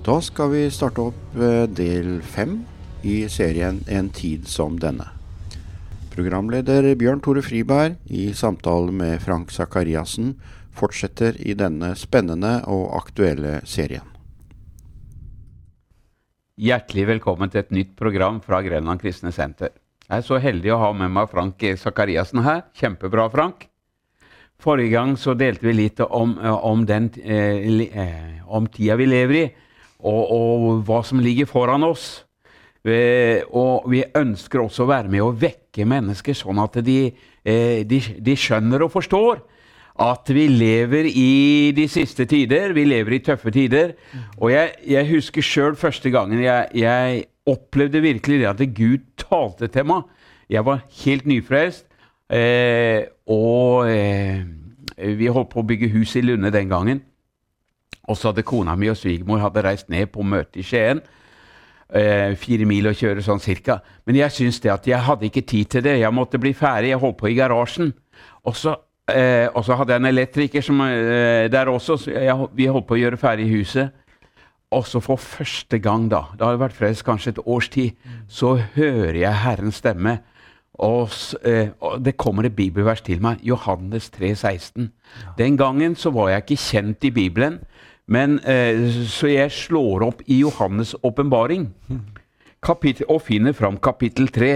Da 0.00 0.14
skal 0.24 0.48
vi 0.48 0.60
starte 0.72 1.02
opp 1.10 1.34
eh, 1.36 1.66
del 1.68 2.22
fem 2.24 2.62
i 3.04 3.26
serien 3.28 3.82
En 3.84 4.06
tid 4.08 4.46
som 4.48 4.78
denne. 4.80 5.04
Programleder 6.14 6.88
Bjørn 6.96 7.20
Tore 7.20 7.42
Friberg 7.44 7.98
i 8.08 8.30
samtale 8.32 8.94
med 8.96 9.20
Frank 9.20 9.52
Sakariassen 9.52 10.32
fortsetter 10.72 11.36
i 11.44 11.52
denne 11.52 11.92
spennende 12.00 12.62
og 12.72 12.96
aktuelle 12.96 13.60
serien. 13.68 14.08
Hjertelig 16.56 17.06
velkommen 17.14 17.52
til 17.52 17.60
et 17.60 17.76
nytt 17.76 17.92
program 18.00 18.40
fra 18.40 18.64
Grenland 18.64 19.04
kristne 19.04 19.36
senter. 19.36 19.76
Jeg 20.08 20.24
er 20.24 20.24
så 20.24 20.40
heldig 20.40 20.72
å 20.72 20.80
ha 20.80 20.92
med 20.96 21.12
meg 21.12 21.28
Frank 21.28 21.60
Sakariassen 21.76 22.40
her. 22.48 22.70
Kjempebra, 22.72 23.28
Frank. 23.28 23.68
Forrige 24.60 24.96
gang 24.96 25.18
så 25.20 25.36
delte 25.36 25.68
vi 25.68 25.76
litt 25.76 26.00
om, 26.00 26.38
om, 26.40 26.88
den, 26.88 27.12
eh, 27.20 28.40
om 28.48 28.64
tida 28.72 28.96
vi 28.96 29.12
lever 29.12 29.44
i, 29.44 29.50
og, 30.02 30.32
og, 30.32 30.82
hva 30.88 31.00
som 31.06 31.22
ligger 31.22 31.48
foran 31.50 31.86
oss. 31.86 32.24
Og 32.80 33.88
vi 33.92 34.02
ønsker 34.16 34.62
også 34.62 34.86
å 34.86 34.90
være 34.90 35.12
med 35.12 35.24
å 35.24 35.34
vekke 35.36 35.84
mennesker, 35.88 36.36
sånn 36.36 36.60
at 36.62 36.80
de, 36.84 37.00
eh, 37.44 37.82
de, 37.84 38.00
de 38.18 38.36
skjønner 38.38 38.86
og 38.86 38.94
forstår 38.94 39.42
at 40.00 40.30
vi 40.32 40.46
lever 40.48 41.08
i 41.10 41.72
de 41.76 41.84
siste 41.90 42.24
tider. 42.28 42.72
Vi 42.76 42.86
lever 42.88 43.18
i 43.18 43.22
tøffe 43.24 43.52
tider. 43.52 43.92
Og 44.38 44.52
jeg, 44.52 44.72
jeg 44.88 45.08
husker 45.10 45.44
sjøl 45.44 45.76
første 45.78 46.12
gangen 46.14 46.40
jeg, 46.40 46.70
jeg, 46.80 47.26
opplevde 47.50 48.02
virkelig 48.04 48.42
det 48.42 48.46
at 48.46 48.60
Gud 48.76 49.06
talte 49.18 49.66
til 49.72 49.86
meg. 49.88 50.08
Jeg 50.52 50.64
var 50.66 50.84
helt 51.02 51.26
nyfrelst. 51.26 51.86
Eh, 52.30 53.08
og 53.26 53.88
eh, 53.90 54.44
vi 55.18 55.30
holdt 55.32 55.50
på 55.50 55.62
å 55.62 55.66
bygge 55.66 55.90
hus 55.96 56.14
i 56.20 56.22
Lunde 56.22 56.52
den 56.54 56.70
gangen. 56.70 57.02
Og 58.10 58.18
så 58.18 58.30
hadde 58.30 58.46
kona 58.46 58.74
mi 58.78 58.90
og 58.90 58.98
svigermor 58.98 59.44
reist 59.62 59.88
ned 59.92 60.10
på 60.10 60.24
møte 60.26 60.58
i 60.58 60.66
Skien. 60.66 61.02
Eh, 61.90 62.36
fire 62.38 62.66
mil 62.66 62.86
å 62.90 62.94
kjøre 62.94 63.22
sånn 63.22 63.42
cirka. 63.42 63.80
Men 64.06 64.18
jeg 64.20 64.34
syns 64.34 64.60
det 64.62 64.72
at 64.74 64.86
jeg 64.86 65.06
hadde 65.06 65.26
ikke 65.26 65.46
tid 65.46 65.70
til 65.70 65.86
det. 65.86 65.98
Jeg 66.00 66.14
måtte 66.14 66.38
bli 66.42 66.52
ferdig. 66.54 66.92
Jeg 66.92 67.02
holdt 67.02 67.18
på 67.18 67.30
i 67.30 67.38
garasjen. 67.38 67.92
Og 68.46 68.54
så, 68.54 68.76
eh, 69.10 69.48
hadde 69.50 69.92
jeg 69.92 70.00
en 70.00 70.10
elektriker 70.10 70.62
som, 70.62 70.80
eh, 70.80 71.48
der 71.48 71.66
også. 71.66 71.98
Jeg, 72.10 72.48
vi 72.54 72.66
holdt 72.66 72.86
på 72.86 72.94
å 72.94 73.02
gjøre 73.02 73.18
ferdig 73.18 73.50
huset. 73.50 73.90
Og 74.70 74.86
så 74.86 75.00
for 75.02 75.16
første 75.16 75.80
gang, 75.82 76.08
da, 76.08 76.26
det 76.38 76.46
hadde 76.46 76.62
vært 76.62 76.78
frelst 76.78 77.04
kanskje 77.04 77.34
et 77.34 77.42
års 77.44 77.68
tid, 77.68 77.90
så 78.28 78.54
hører 78.76 79.18
jeg 79.18 79.40
Herrens 79.42 79.80
stemme. 79.82 80.20
Og, 80.78 81.10
eh, 81.44 81.72
og, 81.80 82.04
det 82.04 82.16
kommer 82.16 82.46
et 82.46 82.56
bibelvers 82.56 83.02
til 83.04 83.20
meg, 83.20 83.42
Johannes 83.44 84.08
3, 84.14 84.34
16. 84.34 84.92
Ja. 85.20 85.32
Den 85.38 85.56
gangen 85.56 85.96
så 85.96 86.12
var 86.14 86.30
jeg 86.30 86.44
ikke 86.44 86.62
kjent 86.62 87.04
i 87.04 87.10
Bibelen, 87.10 87.58
men, 88.10 88.40
eh, 88.42 88.90
så 89.06 89.30
jeg 89.30 89.54
slår 89.54 90.02
opp 90.08 90.22
i 90.26 90.40
Johannes' 90.42 90.96
åpenbaring 91.06 91.68
og 93.08 93.22
finner 93.22 93.54
fram 93.56 93.78
kapittel 93.78 94.28
3 94.28 94.50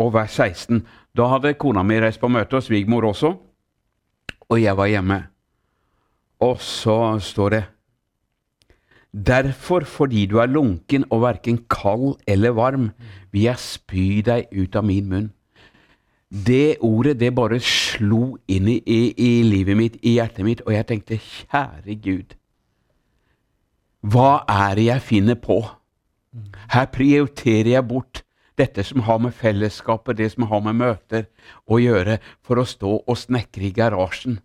og 0.00 0.14
vers 0.14 0.38
16. 0.38 0.84
Da 1.16 1.26
hadde 1.32 1.56
kona 1.58 1.82
mi 1.82 1.98
reist 2.00 2.20
på 2.22 2.30
møte, 2.30 2.56
og 2.56 2.62
svigermor 2.62 3.08
også, 3.10 3.34
og 4.48 4.62
jeg 4.62 4.76
var 4.76 4.86
hjemme. 4.86 5.18
Og 6.40 6.60
så 6.60 7.18
står 7.20 7.50
det 7.50 7.64
Derfor, 9.10 9.80
fordi 9.80 10.26
du 10.26 10.38
er 10.38 10.46
lunken 10.46 11.04
og 11.10 11.22
verken 11.22 11.58
kald 11.68 12.14
eller 12.28 12.54
varm, 12.54 12.90
vil 13.32 13.42
jeg 13.42 13.58
spy 13.58 14.20
deg 14.22 14.46
ut 14.54 14.76
av 14.76 14.84
min 14.86 15.08
munn. 15.10 15.30
Det 16.30 16.78
ordet 16.78 17.16
det 17.18 17.34
bare 17.34 17.58
slo 17.58 18.36
inn 18.46 18.68
i, 18.70 18.78
i, 18.86 19.00
i, 19.18 19.42
livet 19.42 19.76
mitt, 19.76 19.96
i 20.06 20.14
hjertet 20.20 20.46
mitt, 20.46 20.62
og 20.62 20.76
jeg 20.76 20.86
tenkte 20.86 21.18
kjære 21.18 21.96
Gud, 22.04 22.36
hva 24.00 24.44
er 24.48 24.74
det 24.78 24.86
jeg 24.88 25.02
finner 25.04 25.36
på? 25.36 25.60
Her 26.70 26.86
prioriterer 26.92 27.74
jeg 27.74 27.88
bort 27.88 28.22
dette 28.60 28.84
som 28.84 29.04
har 29.06 29.18
med 29.18 29.34
fellesskapet, 29.36 30.18
det 30.18 30.30
som 30.34 30.46
har 30.50 30.62
med 30.64 30.78
møter 30.78 31.26
å 31.66 31.80
gjøre, 31.80 32.18
for 32.44 32.60
å 32.60 32.68
stå 32.68 32.92
og 33.00 33.18
snekre 33.18 33.68
i 33.68 33.74
garasjen. 33.76 34.38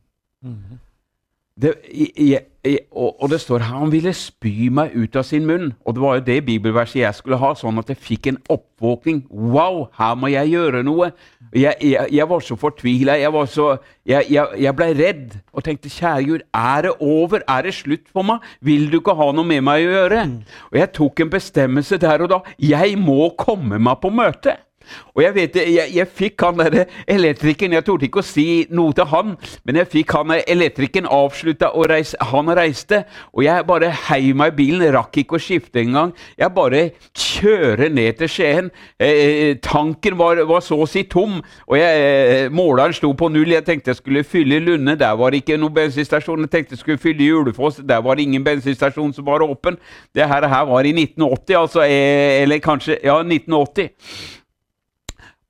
Det, 1.56 1.72
jeg, 1.88 2.42
jeg, 2.68 2.80
og, 2.92 3.14
og, 3.22 3.30
det 3.32 3.40
står 3.40 3.64
her 3.64 3.78
han 3.80 3.92
ville 3.94 4.12
spy 4.14 4.68
meg 4.76 4.92
ut 4.92 5.16
av 5.16 5.24
sin 5.24 5.46
munn. 5.48 5.70
Og 5.88 5.96
det 5.96 6.04
var 6.04 6.18
jo 6.18 6.26
det 6.28 6.40
bibelverset 6.50 7.00
jeg 7.00 7.16
skulle 7.16 7.40
ha, 7.40 7.54
sånn 7.56 7.80
at 7.80 7.92
jeg 7.94 8.02
fikk 8.02 8.28
en 8.32 8.42
oppvåkning. 8.52 9.24
Wow, 9.32 9.86
her 9.96 10.18
må 10.20 10.32
jeg 10.34 10.52
gjøre 10.52 10.84
noe! 10.84 11.14
Jeg, 11.56 11.96
jeg 12.12 12.28
var 12.30 12.44
så 12.44 12.58
fortvila. 12.60 13.16
Jeg, 13.20 13.32
var 13.34 13.48
så, 13.48 13.70
jeg, 14.06 14.74
ble 14.76 14.90
redd 14.98 15.38
og 15.56 15.64
tenkte 15.64 15.92
kjære 15.94 16.28
Gud, 16.28 16.44
er 16.52 16.88
det 16.88 16.94
over? 17.00 17.46
Er 17.48 17.68
det 17.68 17.76
slutt 17.78 18.10
for 18.12 18.28
meg? 18.28 18.44
Vil 18.60 18.90
du 18.92 19.00
ikke 19.00 19.16
ha 19.16 19.32
noe 19.32 19.48
med 19.48 19.64
meg 19.64 19.86
å 19.86 19.94
gjøre? 19.94 20.26
Mm. 20.28 20.38
Og 20.74 20.80
jeg 20.82 20.92
tok 21.00 21.24
en 21.24 21.34
bestemmelse 21.38 22.00
der 22.02 22.26
og 22.26 22.34
da. 22.34 22.42
Jeg 22.60 23.00
må 23.00 23.32
komme 23.40 23.80
meg 23.80 24.02
på 24.04 24.12
møte! 24.12 24.60
Og 25.16 25.24
jeg 25.24 25.36
vet 25.36 25.60
jeg, 25.62 25.92
jeg 25.96 26.08
fikk 26.12 26.46
han 26.46 26.60
der 26.60 26.86
elektrikeren 27.08 27.76
Jeg 27.78 27.86
torde 27.88 28.08
ikke 28.08 28.22
å 28.22 28.26
si 28.26 28.66
noe 28.76 28.94
til 28.96 29.08
han, 29.12 29.36
men 29.66 29.80
jeg 29.82 29.92
fikk 29.92 30.16
han 30.18 30.34
elektrikeren 30.38 31.10
avslutta, 31.12 31.72
og 31.76 31.90
reis, 31.92 32.16
han 32.32 32.52
reiste. 32.58 33.04
Og 33.34 33.46
jeg 33.46 33.66
bare 33.68 33.92
heiv 34.10 34.36
meg 34.38 34.54
i 34.54 34.58
bilen, 34.60 34.86
rakk 34.96 35.22
ikke 35.22 35.38
å 35.38 35.42
skifte 35.42 35.82
engang. 35.82 36.14
Jeg 36.40 36.54
bare 36.56 36.84
kjører 37.12 37.92
ned 37.94 38.20
til 38.20 38.32
Skien. 38.32 38.72
Eh, 39.00 39.10
eh, 39.10 39.58
tanken 39.64 40.18
var, 40.20 40.42
var, 40.48 40.64
så 40.66 40.78
å 40.82 40.88
si 40.90 41.06
tom, 41.10 41.40
og 41.68 41.78
jeg, 41.80 42.06
eh, 42.06 42.48
måleren 42.54 42.96
sto 42.96 43.12
på 43.18 43.30
null. 43.34 43.56
Jeg 43.56 43.66
tenkte 43.68 43.94
jeg 43.94 44.02
skulle 44.02 44.26
fylle 44.28 44.62
Lunde, 44.66 44.98
der 45.00 45.16
var 45.20 45.32
det 45.32 45.44
ikke 45.44 45.60
noen 45.62 45.76
bensinstasjon. 45.76 46.46
Jeg 46.46 46.54
tenkte 46.54 46.76
jeg 46.76 46.84
skulle 46.84 47.02
fylle 47.02 47.28
Julefoss, 47.28 47.82
der 47.84 48.02
var 48.06 48.16
det 48.16 48.28
ingen 48.28 48.44
bensinstasjon 48.46 49.14
som 49.14 49.28
var 49.28 49.46
åpen. 49.46 49.78
Det 50.16 50.28
her 50.28 50.48
var 50.66 50.88
i 50.88 50.94
1980, 50.94 51.58
altså. 51.60 51.86
Eh, 51.86 52.42
eller 52.44 52.64
kanskje 52.64 53.00
Ja, 53.04 53.20
1980. 53.24 53.90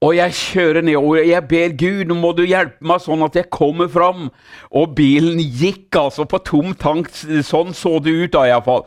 Og 0.03 0.11
jeg 0.17 0.35
kjører 0.35 0.83
ned, 0.83 0.97
og 0.99 1.17
jeg 1.23 1.47
ber 1.47 1.75
Gud, 1.79 2.03
nå 2.09 2.17
må 2.19 2.33
du 2.35 2.43
hjelpe 2.43 2.83
meg 2.85 3.01
sånn 3.01 3.23
at 3.25 3.37
jeg 3.39 3.47
kommer 3.53 3.87
fram. 3.91 4.27
Og 4.75 4.95
bilen 4.97 5.39
gikk 5.39 5.95
altså 5.97 6.27
på 6.29 6.41
tom 6.45 6.73
tank. 6.79 7.09
Sånn 7.15 7.71
så 7.77 7.95
det 8.03 8.13
ut 8.13 8.33
da, 8.35 8.43
iallfall. 8.49 8.83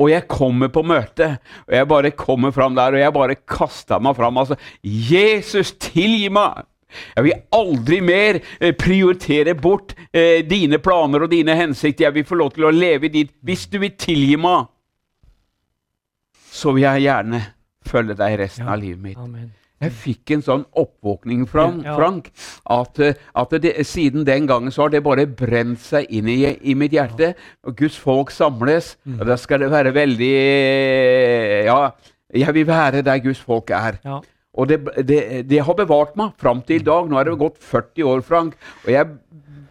Og 0.00 0.10
jeg 0.12 0.26
kommer 0.30 0.70
på 0.72 0.84
møte, 0.86 1.34
og 1.66 1.74
jeg 1.76 1.88
bare 1.90 2.12
kommer 2.16 2.54
fram 2.54 2.76
der, 2.78 2.94
og 2.94 3.02
jeg 3.02 3.14
bare 3.14 3.38
kasta 3.44 3.98
meg 4.02 4.16
fram. 4.18 4.38
Altså, 4.40 4.58
Jesus, 4.82 5.74
tilgi 5.82 6.30
meg! 6.32 6.64
Jeg 7.16 7.24
vil 7.24 7.38
aldri 7.56 8.02
mer 8.04 8.36
eh, 8.36 8.74
prioritere 8.76 9.54
bort 9.56 9.94
eh, 10.12 10.42
dine 10.44 10.76
planer 10.82 11.24
og 11.24 11.32
dine 11.32 11.56
hensikter. 11.56 12.04
Jeg 12.08 12.18
vil 12.18 12.28
få 12.28 12.36
lov 12.40 12.52
til 12.52 12.68
å 12.68 12.74
leve 12.74 13.08
dit. 13.12 13.32
Hvis 13.40 13.64
du 13.72 13.78
vil 13.80 13.94
tilgi 13.96 14.36
meg, 14.40 14.68
så 16.52 16.74
vil 16.76 16.84
jeg 16.84 17.06
gjerne 17.08 17.40
følge 17.88 18.18
deg 18.20 18.38
resten 18.44 18.68
ja. 18.68 18.74
av 18.74 18.82
livet 18.84 19.04
mitt. 19.08 19.20
Amen. 19.20 19.50
Jeg 19.82 19.94
fikk 19.98 20.32
en 20.36 20.44
sånn 20.46 20.64
oppvåkning, 20.78 21.42
ja. 21.42 21.96
Frank 21.96 22.28
at, 22.70 23.00
at 23.42 23.54
det, 23.64 23.74
siden 23.88 24.26
den 24.28 24.46
gangen 24.46 24.70
så 24.74 24.84
har 24.84 24.92
det 24.94 25.02
bare 25.02 25.26
brent 25.26 25.82
seg 25.82 26.10
inn 26.14 26.30
i, 26.30 26.38
i 26.62 26.76
mitt 26.78 26.94
hjerte. 26.94 27.32
Og 27.66 27.76
Guds 27.78 27.98
folk 27.98 28.30
samles, 28.34 28.94
mm. 29.04 29.18
og 29.20 29.26
da 29.32 29.38
skal 29.40 29.64
det 29.64 29.72
være 29.72 29.94
veldig 29.96 30.34
Ja, 31.66 31.80
jeg 32.32 32.54
vil 32.54 32.68
være 32.68 33.02
der 33.02 33.20
Guds 33.24 33.42
folk 33.42 33.70
er. 33.74 33.98
Ja. 34.06 34.20
Og 34.52 34.68
det, 34.68 34.80
det, 35.08 35.20
det, 35.48 35.60
har 35.64 35.76
bevart 35.76 36.16
meg 36.16 36.34
fram 36.40 36.60
til 36.62 36.80
i 36.80 36.84
dag. 36.84 37.08
Nå 37.08 37.18
er 37.18 37.28
det 37.28 37.38
gått 37.40 37.60
40 37.64 38.08
år, 38.08 38.24
Frank. 38.26 38.56
Og 38.84 38.90
jeg, 38.92 39.14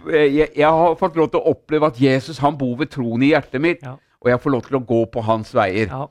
jeg, 0.10 0.48
jeg 0.58 0.70
har 0.82 0.96
fått 0.98 1.20
lov 1.20 1.30
til 1.30 1.42
å 1.42 1.54
oppleve 1.54 1.92
at 1.92 2.02
Jesus 2.02 2.42
han 2.42 2.58
bor 2.58 2.80
ved 2.80 2.90
troen 2.94 3.22
i 3.22 3.30
hjertet 3.36 3.62
mitt. 3.62 3.86
Ja. 3.86 4.00
Og 4.22 4.34
jeg 4.34 4.42
får 4.42 4.54
lov 4.56 4.66
til 4.66 4.80
å 4.80 4.84
gå 4.86 5.04
på 5.14 5.24
hans 5.26 5.54
veier. 5.58 5.90
Ja. 5.90 6.08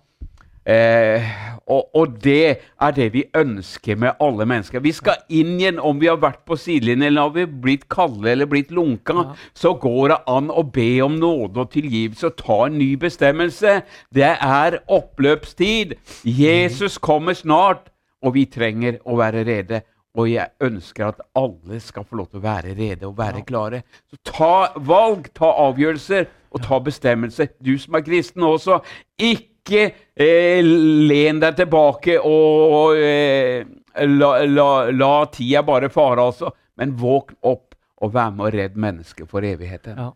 Eh, 0.68 1.24
og, 1.70 1.86
og, 1.96 2.16
det 2.20 2.60
er 2.82 2.92
det 2.92 3.06
vi 3.14 3.22
ønsker 3.36 3.96
med 3.96 4.18
alle 4.20 4.44
mennesker. 4.48 4.82
Vi 4.84 4.92
skal 4.92 5.22
inn 5.32 5.54
igjen, 5.56 5.78
om 5.80 6.00
vi 6.00 6.10
har 6.10 6.18
vært 6.20 6.42
på 6.48 6.58
sidelinjen 6.60 7.06
eller 7.08 7.28
har 7.28 7.36
vi 7.36 7.46
blitt 7.64 7.86
kalde 7.92 8.28
eller 8.32 8.50
blitt 8.50 8.72
lunka, 8.74 9.16
ja. 9.16 9.36
så 9.56 9.72
går 9.80 10.12
det 10.12 10.18
an 10.30 10.50
å 10.52 10.64
be 10.66 10.90
om 11.04 11.16
nåde 11.20 11.64
og 11.64 11.72
tilgivelse 11.72 12.28
og 12.28 12.40
ta 12.40 12.58
en 12.66 12.76
ny 12.80 12.90
bestemmelse. 13.00 13.78
Det 14.14 14.34
er 14.34 14.80
oppløpstid. 14.90 15.96
Jesus 16.26 16.98
kommer 16.98 17.38
snart, 17.38 17.88
og 18.20 18.36
vi 18.36 18.44
trenger 18.50 19.00
å 19.08 19.16
være 19.20 19.46
rede. 19.48 19.84
Og 20.18 20.26
jeg 20.26 20.50
ønsker 20.66 21.06
at 21.06 21.20
alle 21.38 21.78
skal 21.80 22.04
få 22.04 22.18
lov 22.18 22.32
til 22.32 22.40
å 22.40 22.44
være 22.44 22.74
rede 22.74 23.06
og 23.06 23.14
være 23.18 23.44
klare. 23.46 23.84
Så 24.10 24.18
ta 24.26 24.54
valg, 24.74 25.30
ta 25.38 25.52
avgjørelser 25.68 26.26
og 26.50 26.64
ta 26.66 26.80
bestemmelser. 26.82 27.52
Du 27.62 27.76
som 27.78 27.94
er 27.94 28.04
kristen 28.04 28.42
også. 28.42 28.80
Ikke 29.22 29.49
ikke 29.60 29.84
eh, 30.14 30.60
len 30.64 31.40
deg 31.42 31.58
tilbake 31.60 32.16
og 32.24 32.96
eh, 32.96 33.62
la, 34.06 34.30
la, 34.46 34.70
la, 34.90 35.12
tida 35.32 35.62
bare 35.66 35.90
fare, 35.92 36.24
altså. 36.24 36.52
Men 36.80 36.96
våkn 36.96 37.36
opp 37.44 37.76
og 38.00 38.14
vær 38.14 38.32
med 38.32 38.46
å 38.48 38.50
redde 38.54 38.80
mennesket 38.80 39.28
for 39.28 39.44
evigheten. 39.44 39.98
Ja. 39.98 40.10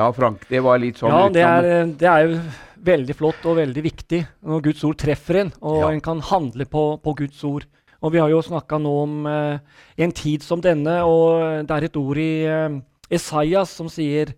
ja. 0.00 0.08
Frank, 0.16 0.46
det 0.48 0.62
var 0.64 0.80
litt 0.80 1.00
sånn 1.00 1.12
Ja, 1.12 1.26
det 1.32 1.44
er, 1.44 1.90
det 2.00 2.08
er, 2.08 2.28
jo 2.28 2.40
veldig 2.80 3.16
flott 3.18 3.44
og 3.50 3.58
veldig 3.58 3.82
viktig 3.84 4.22
når 4.48 4.62
Guds 4.70 4.84
ord 4.88 4.96
treffer 5.02 5.42
en, 5.42 5.52
og 5.60 5.82
ja. 5.82 5.90
en 5.92 6.00
kan 6.04 6.22
handle 6.30 6.64
på, 6.64 6.84
på, 7.04 7.16
Guds 7.18 7.42
ord. 7.44 7.66
Og 8.00 8.14
vi 8.14 8.22
har 8.22 8.30
jo 8.32 8.40
snakka 8.40 8.78
nå 8.80 8.92
om 9.02 9.26
eh, 9.28 9.80
en 10.00 10.14
tid 10.16 10.44
som 10.46 10.62
denne, 10.64 11.02
og 11.04 11.66
det 11.68 11.76
er 11.76 11.90
et 11.90 11.98
ord 12.00 12.20
i 12.22 12.30
eh, 12.48 12.78
Esaias 13.12 13.74
som 13.76 13.90
sier 13.92 14.32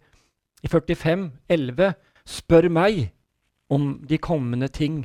i 0.62 0.70
45, 0.70 1.28
11, 1.50 1.94
Spør 2.22 2.68
meg, 2.70 3.08
om 3.72 3.94
de 4.08 4.20
kommende 4.20 4.68
ting. 4.72 5.02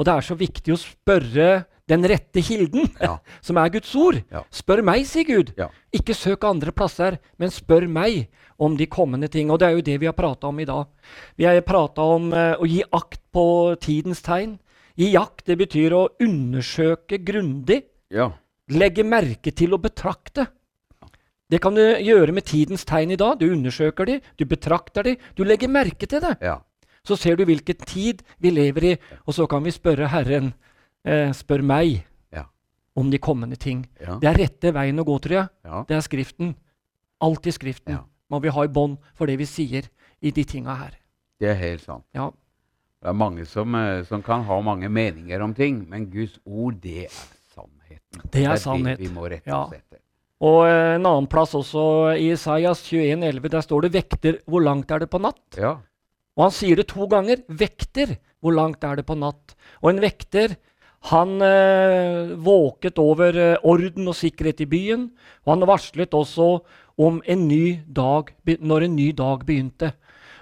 Og 0.00 0.06
det 0.08 0.14
er 0.14 0.24
så 0.24 0.36
viktig 0.38 0.72
å 0.72 0.80
spørre 0.80 1.50
den 1.90 2.06
rette 2.06 2.42
kilden, 2.44 2.88
Ja. 3.00 3.18
som 3.46 3.58
er 3.60 3.72
Guds 3.74 3.90
ord. 3.98 4.20
Ja. 4.30 4.44
Spør 4.54 4.82
meg, 4.86 5.04
sier 5.10 5.26
Gud. 5.28 5.52
Ja. 5.58 5.68
Ikke 5.92 6.16
søk 6.16 6.46
andre 6.48 6.72
plasser, 6.72 7.18
men 7.40 7.52
spør 7.52 7.88
meg 7.90 8.30
om 8.60 8.76
de 8.78 8.86
kommende 8.90 9.28
ting. 9.32 9.50
Og 9.50 9.60
det 9.60 9.68
er 9.68 9.76
jo 9.76 9.86
det 9.86 9.98
vi 10.00 10.08
har 10.08 10.16
prata 10.16 10.50
om 10.50 10.60
i 10.60 10.68
dag. 10.68 10.86
Vi 11.36 11.48
har 11.48 11.60
prata 11.66 12.06
om 12.16 12.30
uh, 12.32 12.54
å 12.60 12.68
gi 12.68 12.82
akt 12.96 13.22
på 13.34 13.44
tidens 13.82 14.22
tegn. 14.24 14.58
Gi 15.00 15.10
akt, 15.18 15.46
det 15.48 15.58
betyr 15.60 15.96
å 15.96 16.06
undersøke 16.22 17.20
grundig. 17.24 17.82
Ja. 18.12 18.30
Legge 18.70 19.04
merke 19.06 19.52
til 19.56 19.74
og 19.74 19.82
betrakte. 19.88 20.46
Det 21.50 21.58
kan 21.58 21.74
du 21.74 21.82
gjøre 21.82 22.30
med 22.36 22.46
tidens 22.46 22.84
tegn 22.86 23.10
i 23.10 23.18
dag. 23.18 23.40
Du 23.40 23.48
undersøker 23.50 24.06
de, 24.06 24.20
du 24.38 24.44
betrakter 24.46 25.08
de, 25.08 25.16
du 25.34 25.42
legger 25.42 25.72
merke 25.72 26.06
til 26.06 26.22
det. 26.22 26.36
Ja. 26.44 26.60
Så 27.06 27.16
ser 27.16 27.36
du 27.36 27.44
hvilken 27.48 27.76
tid 27.86 28.22
vi 28.40 28.50
lever 28.50 28.84
i, 28.84 28.96
og 29.26 29.34
så 29.34 29.46
kan 29.48 29.62
vi 29.64 29.70
spørre 29.72 30.08
Herren, 30.12 30.52
eh, 31.04 31.30
spør 31.32 31.62
meg 31.64 32.04
Ja. 32.32 32.44
om 32.96 33.10
de 33.10 33.18
kommende 33.18 33.56
ting. 33.56 33.86
Ja. 34.00 34.18
Det 34.20 34.28
er 34.28 34.34
rette 34.38 34.72
veien 34.74 34.98
å 35.00 35.04
gå, 35.04 35.18
tror 35.20 35.32
jeg. 35.38 35.48
Ja. 35.64 35.84
Det 35.88 35.96
er 35.96 36.00
Skriften. 36.04 36.54
Alltid 37.20 37.54
Skriften 37.54 37.92
Ja. 37.94 38.02
må 38.30 38.40
vi 38.42 38.48
ha 38.48 38.62
i 38.64 38.68
bånd 38.68 38.98
for 39.14 39.26
det 39.26 39.38
vi 39.38 39.44
sier 39.44 39.88
i 40.22 40.30
de 40.30 40.44
tinga 40.44 40.74
her. 40.76 40.96
Det 41.40 41.48
er 41.48 41.54
helt 41.54 41.82
sant. 41.82 42.04
Ja. 42.14 42.30
Det 43.00 43.08
er 43.08 43.14
mange 43.14 43.46
som, 43.46 43.74
eh, 43.74 44.02
som 44.04 44.22
kan 44.22 44.42
ha 44.44 44.60
mange 44.60 44.88
meninger 44.90 45.40
om 45.42 45.54
ting, 45.54 45.86
men 45.88 46.10
Guds 46.10 46.38
ord, 46.44 46.80
det 46.82 47.04
er 47.06 47.08
sannheten. 47.54 48.30
Det 48.30 48.44
er 48.44 48.52
det 48.52 48.60
sannhet. 48.60 48.98
vi 48.98 49.08
må 49.08 49.26
rette 49.30 49.48
oss 49.48 49.72
etter. 49.72 49.98
Og 50.42 50.66
eh, 50.66 50.94
en 50.96 51.04
annen 51.06 51.26
plass 51.26 51.52
også, 51.54 52.14
i 52.18 52.30
Isaias 52.32 52.82
21,11, 52.82 53.48
der 53.48 53.60
står 53.60 53.82
det 53.82 53.92
'vekter, 53.92 54.38
hvor 54.46 54.62
langt 54.62 54.90
er 54.90 54.98
det 55.00 55.10
på 55.10 55.18
natt'? 55.18 55.56
Ja. 55.56 55.78
Og 56.40 56.46
han 56.46 56.56
sier 56.56 56.80
det 56.80 56.88
to 56.88 57.04
ganger. 57.10 57.44
Vekter. 57.52 58.16
Hvor 58.40 58.56
langt 58.56 58.84
er 58.88 58.96
det 58.96 59.04
på 59.04 59.18
natt? 59.20 59.52
Og 59.84 59.92
en 59.92 60.00
vekter 60.00 60.56
han 61.12 61.40
eh, 61.44 62.32
våket 62.40 62.98
over 63.00 63.36
eh, 63.36 63.58
orden 63.68 64.08
og 64.08 64.16
sikkerhet 64.16 64.64
i 64.64 64.68
byen. 64.68 65.10
Og 65.44 65.52
han 65.52 65.68
varslet 65.68 66.16
også 66.16 66.48
om 67.00 67.20
en 67.24 67.46
ny 67.48 67.80
dag, 67.84 68.32
når 68.60 68.86
en 68.86 68.96
ny 68.96 69.10
dag 69.16 69.44
begynte. 69.44 69.92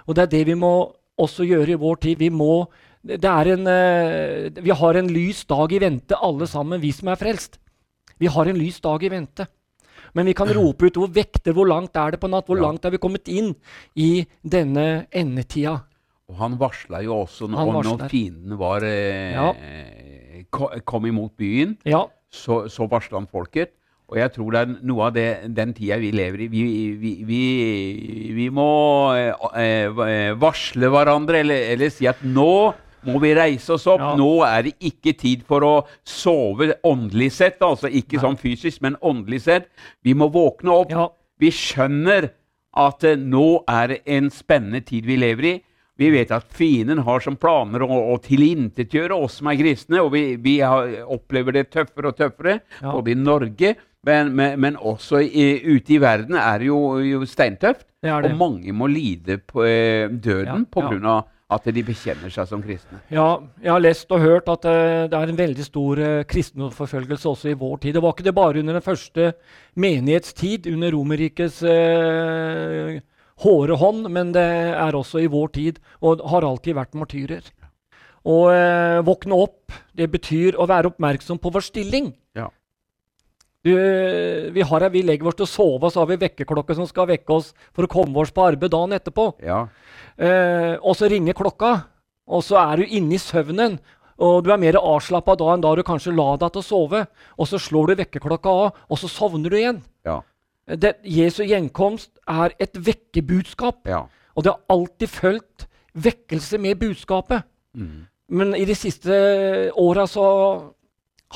Og 0.07 0.15
det 0.15 0.25
er 0.25 0.33
det 0.33 0.45
vi 0.49 0.57
må 0.59 0.73
også 1.19 1.47
gjøre 1.47 1.75
i 1.75 1.79
vår 1.79 2.01
tid. 2.03 2.23
Vi, 2.23 2.31
må, 2.31 2.65
det 3.03 3.27
er 3.27 3.53
en, 3.53 3.67
eh, 3.67 4.63
vi 4.63 4.71
har 4.71 4.99
en 4.99 5.11
lys 5.11 5.43
dag 5.47 5.75
i 5.75 5.83
vente, 5.83 6.15
alle 6.15 6.47
sammen, 6.47 6.79
vi 6.79 6.91
som 6.95 7.11
er 7.11 7.19
frelst. 7.19 7.59
Vi 8.19 8.31
har 8.31 8.47
en 8.47 8.59
lys 8.59 8.79
dag 8.83 9.03
i 9.03 9.11
vente. 9.11 9.47
Men 10.15 10.25
vi 10.25 10.33
kan 10.33 10.49
rope 10.55 10.87
ut 10.89 10.97
hvor 10.97 11.11
vekter, 11.13 11.53
hvor 11.53 11.69
langt 11.69 11.95
er 11.99 12.15
det 12.15 12.19
på 12.19 12.31
natt? 12.31 12.47
Hvor 12.49 12.59
langt 12.59 12.85
er 12.87 12.95
vi 12.95 13.01
kommet 13.01 13.29
inn 13.31 13.53
i 13.95 14.25
denne 14.41 15.05
endetida? 15.11 15.83
Og 16.29 16.37
han 16.37 16.57
varsla 16.61 17.01
jo 17.01 17.15
også 17.23 17.47
når, 17.49 17.71
når 17.87 18.03
fienden 18.11 18.57
var 18.59 18.83
eh, 18.85 19.33
Ja. 19.33 19.49
kom 20.85 21.05
imot 21.09 21.33
byen. 21.37 21.77
Ja, 21.89 22.05
så, 22.29 22.67
så 22.69 22.85
varsla 22.89 23.17
han 23.19 23.27
folket. 23.31 23.71
Og 24.09 24.17
jeg 24.17 24.31
tror 24.33 24.53
det 24.53 24.61
er 24.61 24.71
noe 24.89 25.05
av 25.05 25.13
det, 25.13 25.25
den 25.53 25.73
tida 25.77 25.99
vi 26.01 26.09
lever 26.13 26.45
i. 26.45 26.47
Vi, 26.49 26.61
vi, 26.97 27.11
vi, 27.29 27.41
vi 28.33 28.47
må 28.53 28.69
eh, 29.13 29.85
eh, 29.85 30.31
varsle 30.41 30.89
hverandre, 30.89 31.43
eller, 31.43 31.67
eller 31.75 31.91
si 31.93 32.07
at 32.09 32.21
nå 32.25 32.73
må 33.05 33.19
vi 33.21 33.31
reise 33.37 33.75
oss 33.77 33.85
opp. 33.87 34.01
Ja. 34.01 34.15
Nå 34.19 34.31
er 34.47 34.65
det 34.65 34.73
ikke 34.89 35.13
tid 35.17 35.45
for 35.47 35.65
å 35.65 35.73
sove 36.07 36.71
åndelig 36.89 37.31
sett. 37.37 37.61
Altså 37.65 37.87
ikke 37.89 38.17
Nei. 38.17 38.23
sånn 38.25 38.39
fysisk, 38.41 38.81
men 38.85 38.97
åndelig 39.05 39.43
sett. 39.45 39.69
Vi 40.05 40.15
må 40.17 40.27
våkne 40.33 40.73
opp. 40.81 40.93
ja, 40.93 41.05
Vi 41.39 41.53
skjønner 41.53 42.31
at 42.79 43.05
eh, 43.07 43.17
nå 43.17 43.61
er 43.69 43.93
det 43.93 44.01
en 44.17 44.29
spennende 44.33 44.81
tid 44.85 45.05
vi 45.09 45.19
lever 45.21 45.51
i. 45.53 45.55
Vi 45.99 46.09
vet 46.13 46.31
at 46.31 46.47
fienden 46.55 47.01
har 47.03 47.19
som 47.23 47.35
planer 47.39 47.83
å, 47.83 47.99
å 48.13 48.17
tilintetgjøre 48.23 49.17
oss 49.19 49.41
som 49.41 49.49
er 49.51 49.59
kristne, 49.59 49.99
og 49.99 50.13
vi, 50.15 50.23
vi 50.39 50.59
har, 50.63 50.93
opplever 51.11 51.57
det 51.59 51.65
tøffere 51.73 52.13
og 52.13 52.19
tøffere, 52.19 52.59
Ja. 52.79 52.93
både 52.93 53.11
i 53.11 53.17
Norge, 53.19 53.73
men, 54.07 54.29
men, 54.35 54.55
men 54.63 54.77
også 54.79 55.19
i, 55.19 55.49
ute 55.65 55.97
i 55.97 55.99
verden 55.99 56.37
er 56.39 56.61
det 56.61 56.69
jo, 56.69 56.79
jo 57.03 57.25
steintøft. 57.27 57.83
det 57.99 58.13
det. 58.23 58.31
Og 58.31 58.37
mange 58.39 58.71
må 58.71 58.87
lide 58.87 59.41
på 59.43 59.65
eh, 59.67 60.07
døden 60.07 60.63
Ja, 60.63 60.71
på 60.71 60.85
ja. 60.87 61.17
at 61.51 61.67
de 61.67 61.83
bekjenner 61.83 62.31
seg 62.31 62.47
som 62.47 62.63
kristne. 62.63 63.01
Ja, 63.11 63.41
jeg 63.59 63.73
har 63.73 63.83
lest 63.83 64.11
og 64.15 64.23
hørt 64.23 64.47
at 64.53 64.69
uh, 64.69 65.09
det 65.09 65.17
er 65.19 65.33
en 65.33 65.39
veldig 65.39 65.65
stor 65.65 65.99
uh, 65.99 66.23
kristenforfølgelse 66.29 67.27
også 67.27 67.51
i 67.51 67.57
vår 67.59 67.77
tid. 67.83 67.97
Det 67.97 68.03
var 68.05 68.15
ikke 68.15 68.27
det 68.29 68.35
bare 68.37 68.61
under 68.63 68.77
den 68.77 68.85
første 68.85 69.33
menighetstid, 69.75 70.69
under 70.71 70.93
Romerrikets 70.95 71.59
uh, 71.65 72.99
hårde 73.43 73.77
hånd, 73.79 74.09
men 74.11 74.33
det 74.35 74.45
er 74.75 74.95
også 74.95 75.23
i 75.23 75.31
vår 75.31 75.51
tid, 75.55 75.79
og 76.03 76.23
har 76.31 76.47
alltid 76.47 76.77
vært 76.77 76.97
martyrer. 76.99 77.45
Å 78.27 78.37
eh, 78.51 78.99
våkne 79.07 79.37
opp, 79.39 79.75
det 79.95 80.09
betyr 80.11 80.57
å 80.59 80.67
være 80.69 80.91
oppmerksom 80.91 81.39
på 81.39 81.51
vår 81.55 81.63
stilling. 81.69 82.11
Ja. 82.35 82.49
Du, 83.63 83.71
vi, 84.55 84.63
har, 84.63 84.85
vi 84.91 85.03
legger 85.03 85.31
oss 85.31 85.39
til 85.39 85.47
å 85.47 85.51
sove, 85.51 85.87
og 85.87 85.93
så 85.93 86.03
har 86.03 86.11
vi 86.11 86.19
vekkerklokke 86.21 86.75
som 86.77 86.87
skal 86.87 87.09
vekke 87.09 87.39
oss 87.39 87.53
for 87.75 87.87
å 87.87 87.91
komme 87.91 88.19
oss 88.21 88.31
på 88.35 88.45
arbeid 88.47 88.71
dagen 88.75 88.95
etterpå. 88.95 89.31
Ja, 89.43 89.65
Eh, 90.19 90.75
og 90.83 90.97
så 90.99 91.07
ringer 91.07 91.37
klokka, 91.37 91.69
og 92.27 92.43
så 92.43 92.57
er 92.59 92.81
du 92.81 92.91
inne 92.91 93.15
i 93.15 93.21
søvnen. 93.21 93.77
Og 94.19 94.43
du 94.43 94.49
er 94.51 94.59
mer 94.59 94.75
avslappa 94.75 95.37
da 95.39 95.53
enn 95.53 95.61
da 95.63 95.71
du 95.77 95.83
kanskje 95.87 96.11
la 96.11 96.33
deg 96.41 96.51
til 96.51 96.59
å 96.59 96.67
sove. 96.67 97.05
Og 97.39 97.47
så 97.47 97.59
slår 97.61 97.93
du 97.93 98.01
vekkerklokka 98.01 98.51
av, 98.65 98.81
og 98.91 98.99
så 98.99 99.07
sovner 99.07 99.49
du 99.49 99.55
igjen. 99.55 99.79
ja, 100.03 100.19
Det, 100.67 100.97
Jesu 101.07 101.45
gjenkomst 101.47 102.18
er 102.29 102.55
et 102.59 102.73
vekkebudskap. 102.85 103.85
ja. 103.89 104.05
Og 104.37 104.43
det 104.45 104.51
har 104.53 104.61
alltid 104.71 105.09
fulgt 105.11 105.65
vekkelse 105.99 106.57
med 106.61 106.77
budskapet. 106.79 107.43
Mm. 107.75 108.05
Men 108.29 108.53
i 108.55 108.63
de 108.65 108.75
siste 108.77 109.09
åra 109.75 110.05
så 110.07 110.25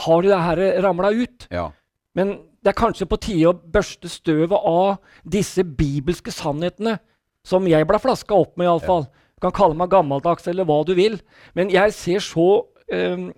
har 0.06 0.22
det 0.24 0.38
her 0.40 0.62
ramla 0.86 1.12
ut. 1.12 1.48
ja. 1.52 1.72
Men 2.16 2.36
det 2.64 2.70
er 2.70 2.78
kanskje 2.78 3.08
på 3.10 3.18
tide 3.20 3.50
å 3.50 3.54
børste 3.58 4.08
støvet 4.08 4.54
av 4.56 5.00
disse 5.26 5.64
bibelske 5.66 6.32
sannhetene 6.32 7.00
som 7.44 7.66
jeg 7.68 7.88
ble 7.90 7.98
flaska 8.00 8.38
opp 8.38 8.54
med, 8.56 8.68
iallfall. 8.70 9.08
Du 9.36 9.42
kan 9.42 9.52
kalle 9.52 9.76
meg 9.76 9.90
gammeldags 9.92 10.48
eller 10.48 10.64
hva 10.64 10.78
du 10.86 10.94
vil, 10.96 11.18
men 11.58 11.74
jeg 11.74 11.92
ser 11.98 12.22
så 12.24 12.46
um, 12.94 13.34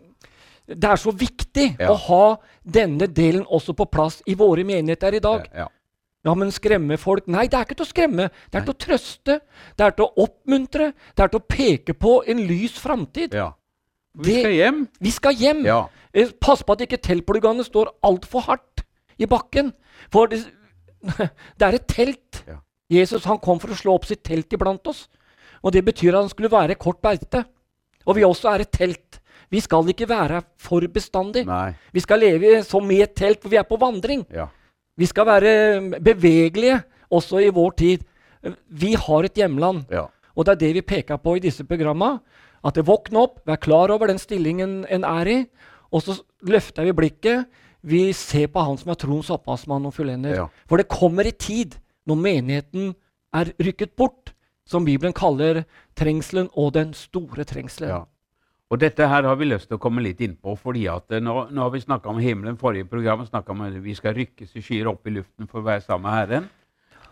Det 0.67 0.89
er 0.91 0.97
så 0.97 1.11
viktig 1.15 1.77
Ja. 1.79 1.89
å 1.89 1.95
ha 1.95 2.37
denne 2.65 3.07
delen 3.07 3.45
også 3.47 3.73
på 3.73 3.85
plass 3.89 4.21
i 4.27 4.35
våre 4.35 4.63
menigheter 4.65 5.13
i 5.15 5.19
dag. 5.23 5.47
ja. 5.55 5.67
Ja, 6.25 6.33
men 6.33 6.50
skremme 6.51 6.98
folk? 6.98 7.27
Nei, 7.30 7.45
det 7.48 7.60
er 7.60 7.68
ikke 7.68 7.77
til 7.77 7.86
å 7.86 7.92
skremme. 7.92 8.30
Det 8.50 8.60
er 8.60 8.66
til 8.66 8.74
å 8.74 8.80
trøste. 8.81 9.36
Det 9.77 9.86
er 9.86 9.94
til 9.94 10.07
å 10.07 10.24
oppmuntre. 10.25 10.88
Det 11.16 11.24
er 11.25 11.31
til 11.33 11.39
å 11.42 11.45
peke 11.45 11.94
på 11.94 12.16
en 12.27 12.42
lys 12.50 12.80
framtid. 12.81 13.33
ja. 13.38 13.51
Vi 14.15 14.38
skal 14.39 14.53
hjem. 14.55 14.77
Vi 15.03 15.12
skal 15.12 15.34
hjem. 15.36 15.65
Ja. 15.67 15.82
Eh, 16.15 16.29
Pass 16.39 16.62
på 16.63 16.72
at 16.72 16.79
ikke 16.86 16.98
teltpluggene 17.03 17.65
står 17.67 17.89
altfor 18.08 18.46
hardt 18.48 18.86
i 19.20 19.27
bakken. 19.27 19.74
For 20.10 20.27
det, 20.32 20.39
det 21.60 21.67
er 21.67 21.75
et 21.75 21.88
telt. 21.91 22.39
Ja. 22.48 22.62
Jesus 22.89 23.25
han 23.27 23.41
kom 23.44 23.60
for 23.60 23.74
å 23.74 23.77
slå 23.77 23.98
opp 24.00 24.08
sitt 24.08 24.24
telt 24.24 24.53
iblant 24.55 24.88
oss. 24.88 25.10
Og 25.65 25.74
det 25.75 25.84
betyr 25.84 26.15
at 26.15 26.24
han 26.24 26.32
skulle 26.32 26.51
være 26.53 26.77
kort 26.79 27.01
beite. 27.03 27.44
Og 28.08 28.15
vi 28.15 28.24
også 28.24 28.53
er 28.53 28.63
et 28.63 28.72
telt. 28.72 29.20
Vi 29.51 29.60
skal 29.60 29.91
ikke 29.91 30.08
være 30.10 30.39
her 30.39 30.46
for 30.63 30.88
bestandig. 30.88 31.44
Nei. 31.46 31.74
Vi 31.94 32.00
skal 32.05 32.24
leve 32.24 32.62
som 32.65 32.88
i 32.96 33.01
et 33.03 33.15
telt, 33.20 33.41
for 33.44 33.51
vi 33.51 33.60
er 33.60 33.67
på 33.67 33.77
vandring. 33.82 34.24
Ja. 34.34 34.48
Vi 34.97 35.07
skal 35.09 35.27
være 35.27 35.99
bevegelige 35.99 36.79
også 37.11 37.41
i 37.43 37.51
vår 37.53 37.75
tid. 37.79 38.05
Vi 38.69 38.93
har 38.95 39.27
et 39.27 39.37
hjemland. 39.37 39.85
Ja. 39.91 40.07
Og 40.35 40.45
det 40.45 40.55
er 40.55 40.61
det 40.61 40.73
vi 40.77 40.81
peker 40.85 41.17
på 41.17 41.35
i 41.37 41.43
disse 41.43 41.65
programma. 41.67 42.17
At 42.65 42.79
våkner 42.81 43.27
opp, 43.27 43.39
vær 43.45 43.61
klar 43.61 43.93
over 43.93 44.09
den 44.09 44.19
stillingen 44.19 44.83
en 44.89 45.05
er 45.07 45.29
i. 45.31 45.39
Og 45.93 46.03
så 46.03 46.17
løfter 46.47 46.87
vi 46.87 46.95
blikket. 46.95 47.45
Vi 47.85 48.09
ser 48.17 48.47
på 48.49 48.63
han 48.65 48.79
som 48.81 48.91
er 48.91 48.99
troens 48.99 49.29
opphavsmann 49.29 49.85
og 49.85 49.93
fullender. 49.93 50.33
Ja. 50.35 50.47
For 50.65 50.81
det 50.81 50.89
kommer 50.89 51.27
i 51.27 51.35
tid 51.35 51.77
når 52.09 52.21
menigheten 52.21 52.95
er 53.35 53.51
rykket 53.61 53.93
bort, 53.97 54.33
som 54.65 54.85
Bibelen 54.85 55.13
kaller 55.13 55.63
trengselen 55.97 56.49
og 56.57 56.73
den 56.73 56.93
store 56.97 57.45
trengselen. 57.45 57.91
Ja. 57.91 58.01
Og 58.74 58.81
dette 58.81 59.05
her 59.05 59.27
har 59.27 59.38
vi 59.38 59.45
lyst 59.45 59.69
til 59.69 59.77
å 59.77 59.81
komme 59.81 60.01
litt 60.01 60.22
innpå. 60.25 60.55
fordi 60.57 60.88
at 60.89 61.12
eh, 61.12 61.22
nå, 61.22 61.48
nå 61.53 61.62
har 61.62 61.74
vi 61.74 61.84
snakka 61.84 62.10
om 62.10 62.22
himmelen. 62.22 62.57
Forrige 62.57 62.89
program 62.89 63.25
snakka 63.25 63.53
om 63.53 63.62
at 63.67 63.77
vi 63.84 63.93
skal 63.95 64.15
rykkes 64.17 64.55
i 64.55 64.63
skyer 64.65 64.89
opp 64.89 65.05
i 65.07 65.13
luften 65.19 65.48
for 65.48 65.62
å 65.62 65.67
være 65.69 65.86
sammen 65.86 66.10
med 66.10 66.17
Herren. 66.19 66.50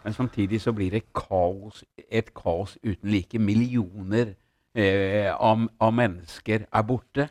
Men 0.04 0.14
samtidig 0.14 0.60
så 0.62 0.74
blir 0.76 0.92
det 0.92 1.06
kaos, 1.16 1.84
et 2.10 2.34
kaos 2.36 2.76
uten 2.84 3.12
like. 3.12 3.40
Millioner 3.40 4.34
eh, 4.76 5.30
av, 5.32 5.68
av 5.80 5.94
mennesker 5.94 6.66
er 6.68 6.88
borte. 6.88 7.30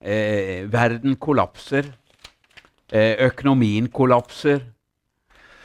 Eh, 0.00 0.64
verden 0.70 1.16
kollapser. 1.16 1.90
Eh, 2.92 3.26
økonomien 3.26 3.90
kollapser. 3.90 4.62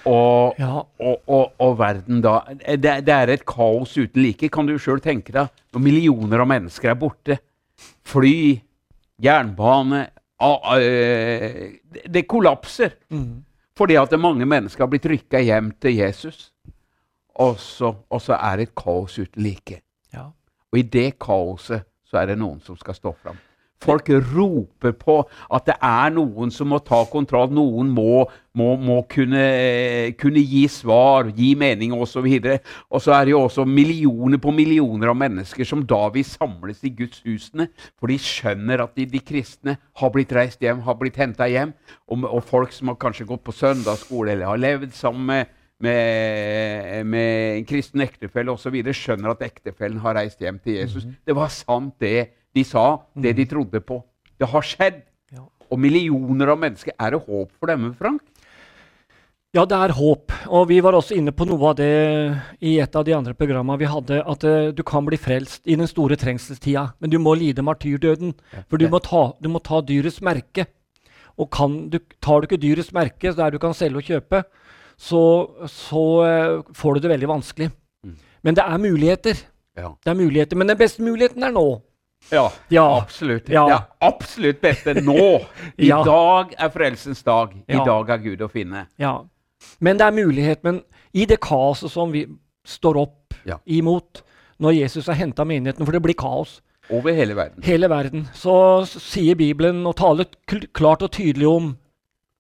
Og, 0.08 0.56
Ja. 0.60 0.79
og, 1.00 1.22
og, 1.27 1.51
og 1.60 1.74
verden 1.79 2.22
da 2.24 2.38
det, 2.56 3.06
det 3.06 3.10
er 3.15 3.29
et 3.34 3.46
kaos 3.46 3.98
uten 3.98 4.22
like. 4.24 4.50
Kan 4.50 4.65
du 4.70 4.77
sjøl 4.79 5.01
tenke 5.03 5.34
deg 5.36 5.50
når 5.75 5.84
millioner 5.84 6.39
av 6.39 6.48
mennesker 6.48 6.89
er 6.94 6.96
borte? 6.96 7.39
Fly, 8.08 8.62
jernbane 9.22 10.06
a- 10.39 10.60
a- 10.63 10.79
det, 10.79 12.06
det 12.08 12.27
kollapser. 12.27 12.96
Mm. 13.12 13.44
Fordi 13.77 13.96
at 14.00 14.12
mange 14.20 14.46
mennesker 14.48 14.84
har 14.84 14.89
blitt 14.91 15.06
rykka 15.08 15.39
hjem 15.44 15.72
til 15.79 15.96
Jesus. 16.00 16.51
Og 17.39 17.56
så 17.60 17.94
er 18.36 18.58
det 18.58 18.70
et 18.70 18.75
kaos 18.75 19.20
uten 19.20 19.44
like. 19.44 19.82
ja. 20.13 20.25
Og 20.72 20.77
i 20.77 20.84
det 20.84 21.18
kaoset 21.20 21.84
så 22.06 22.18
er 22.22 22.27
det 22.27 22.38
noen 22.38 22.60
som 22.62 22.75
skal 22.77 22.94
stå 22.94 23.13
fram. 23.24 23.38
Folk 23.79 24.09
roper 24.33 24.91
på 25.00 25.13
at 25.55 25.67
det 25.69 25.75
er 25.79 26.12
noen 26.12 26.51
som 26.51 26.67
må 26.74 26.81
ta 26.83 27.00
kontroll. 27.07 27.48
Noen 27.55 27.88
må, 27.95 28.25
må, 28.59 28.74
må 28.75 28.98
kunne, 29.07 29.43
kunne, 30.19 30.41
gi 30.43 30.65
svar, 30.71 31.29
gi 31.36 31.53
mening 31.59 31.93
osv. 31.95 32.25
Og, 32.27 32.50
og 32.91 33.03
så 33.05 33.13
er 33.15 33.29
det 33.29 33.33
jo 33.36 33.45
også 33.45 33.63
millioner 33.63 34.41
på 34.43 34.51
millioner 34.55 35.13
av 35.13 35.19
mennesker 35.21 35.67
som 35.67 35.86
da 35.88 36.01
vil 36.12 36.27
samles 36.27 36.83
i 36.83 36.91
Guds 36.98 37.24
husene, 37.24 37.69
for 37.95 38.12
de 38.12 38.17
skjønner 38.19 38.83
at 38.83 39.00
de, 39.00 39.07
de 39.07 39.21
kristne 39.24 39.77
har 40.01 40.12
blitt 40.12 40.36
reist 40.36 40.59
hjem, 40.63 40.83
har 40.83 41.00
blitt 41.00 41.19
henta 41.21 41.48
hjem. 41.48 41.71
Og, 42.12 42.27
og, 42.27 42.43
folk 42.50 42.75
som 42.75 42.91
har 42.91 43.00
kanskje 43.00 43.29
gått 43.29 43.45
på 43.48 43.55
søndagsskole 43.55 44.36
eller 44.36 44.51
har 44.51 44.59
levd 44.59 44.91
sammen 44.98 45.31
med 45.31 45.55
med, 45.79 47.05
med 47.07 47.57
en 47.57 47.63
kristen 47.63 48.01
ektefelle 48.03 48.51
osv. 48.51 48.74
skjønner 48.91 49.31
at 49.31 49.45
ektefellen 49.45 50.01
har 50.03 50.17
reist 50.17 50.41
hjem 50.43 50.59
til 50.59 50.74
Jesus. 50.74 51.05
Mm 51.05 51.12
-hmm. 51.12 51.21
Det 51.25 51.36
var 51.36 51.48
sant, 51.48 51.93
det 52.00 52.27
de 52.56 52.65
sa, 52.65 52.86
det 53.13 53.36
de 53.38 53.46
trodde 53.50 53.82
på. 53.86 54.01
Det 54.39 54.50
har 54.50 54.65
skjedd. 54.65 55.06
Og 55.70 55.77
millioner 55.77 56.50
av 56.50 56.58
mennesker. 56.58 56.96
Er 56.98 57.13
det 57.13 57.22
håp 57.27 57.51
for 57.60 57.70
dem, 57.70 57.91
Frank? 57.94 58.24
Ja, 59.53 59.63
det 59.65 59.77
er 59.77 59.96
håp. 59.98 60.34
Og 60.53 60.68
vi 60.70 60.77
var 60.86 60.94
også 60.94 61.15
inne 61.18 61.34
på 61.34 61.46
noe 61.50 61.72
av 61.72 61.77
det 61.79 61.89
i 62.62 62.75
et 62.82 62.96
av 62.98 63.06
de 63.06 63.15
andre 63.18 63.34
programmene 63.38 63.82
vi 63.82 63.89
hadde. 63.89 64.20
At 64.22 64.46
uh, 64.46 64.70
du 64.74 64.84
kan 64.86 65.08
bli 65.08 65.18
frelst 65.18 65.65
i 65.65 65.77
den 65.79 65.89
store 65.89 66.18
trengselstida, 66.22 66.91
men 67.01 67.10
du 67.10 67.18
må 67.22 67.34
lide 67.38 67.65
martyrdøden. 67.65 68.36
For 68.70 68.77
du 68.77 68.86
må, 68.94 69.01
ta, 69.01 69.32
du 69.41 69.50
må, 69.50 69.62
ta, 69.65 69.82
dyrets 69.82 70.22
merke. 70.25 70.68
Og 71.39 71.50
kan, 71.53 71.79
du, 71.89 71.98
tar 72.22 72.41
du 72.41 72.50
ikke 72.50 72.62
dyrets 72.62 72.94
merke, 72.94 73.34
der 73.34 73.53
du 73.53 73.58
kan 73.62 73.74
selge 73.74 74.03
og 74.03 74.10
kjøpe, 74.12 74.44
så, 75.00 75.22
så 75.72 76.06
uh, 76.22 76.74
får 76.77 76.98
du 76.98 77.06
det 77.06 77.13
veldig 77.15 77.34
vanskelig. 77.34 77.72
Mm. 78.06 78.18
Men 78.46 78.58
det 78.60 78.65
er 78.70 78.86
muligheter. 78.86 79.46
Ja. 79.79 79.96
Det 79.98 80.13
er 80.13 80.20
muligheter. 80.20 80.62
Men 80.62 80.70
den 80.70 80.77
beste 80.77 81.01
muligheten 81.06 81.46
er 81.46 81.58
nå. 81.58 81.68
Ja, 82.29 82.51
ja. 82.67 82.85
absolutt. 83.01 83.49
Ja. 83.49 83.65
Det 83.69 84.07
absolutt 84.07 84.61
beste 84.61 84.93
nå. 85.01 85.41
I 85.77 85.89
ja. 85.89 86.03
dag 86.05 86.53
er 86.57 86.71
frelsens 86.73 87.23
dag. 87.25 87.55
I 87.67 87.79
dag 87.85 88.09
er 88.09 88.23
Gud 88.23 88.41
å 88.45 88.49
finne. 88.51 88.85
Ja. 89.01 89.17
Men 89.79 89.99
det 89.99 90.07
er 90.07 90.15
mulighet. 90.15 90.63
Men 90.63 90.81
i 91.11 91.25
det 91.29 91.39
kaoset 91.43 91.91
som 91.91 92.13
vi 92.13 92.25
står 92.67 92.99
opp 93.01 93.38
imot 93.65 94.23
når 94.59 94.75
Jesus 94.75 95.07
har 95.07 95.17
henta 95.17 95.45
menigheten, 95.47 95.85
for 95.88 95.95
det 95.95 96.03
blir 96.03 96.17
kaos 96.19 96.59
Over 96.89 97.13
hele 97.13 97.35
verden. 97.38 97.61
Hele 97.63 97.85
verden. 97.89 98.23
Så 98.33 98.81
sier 98.89 99.38
Bibelen 99.38 99.83
og 99.85 99.93
taler 99.99 100.25
klart 100.73 101.03
og 101.05 101.11
tydelig 101.13 101.45
om 101.47 101.67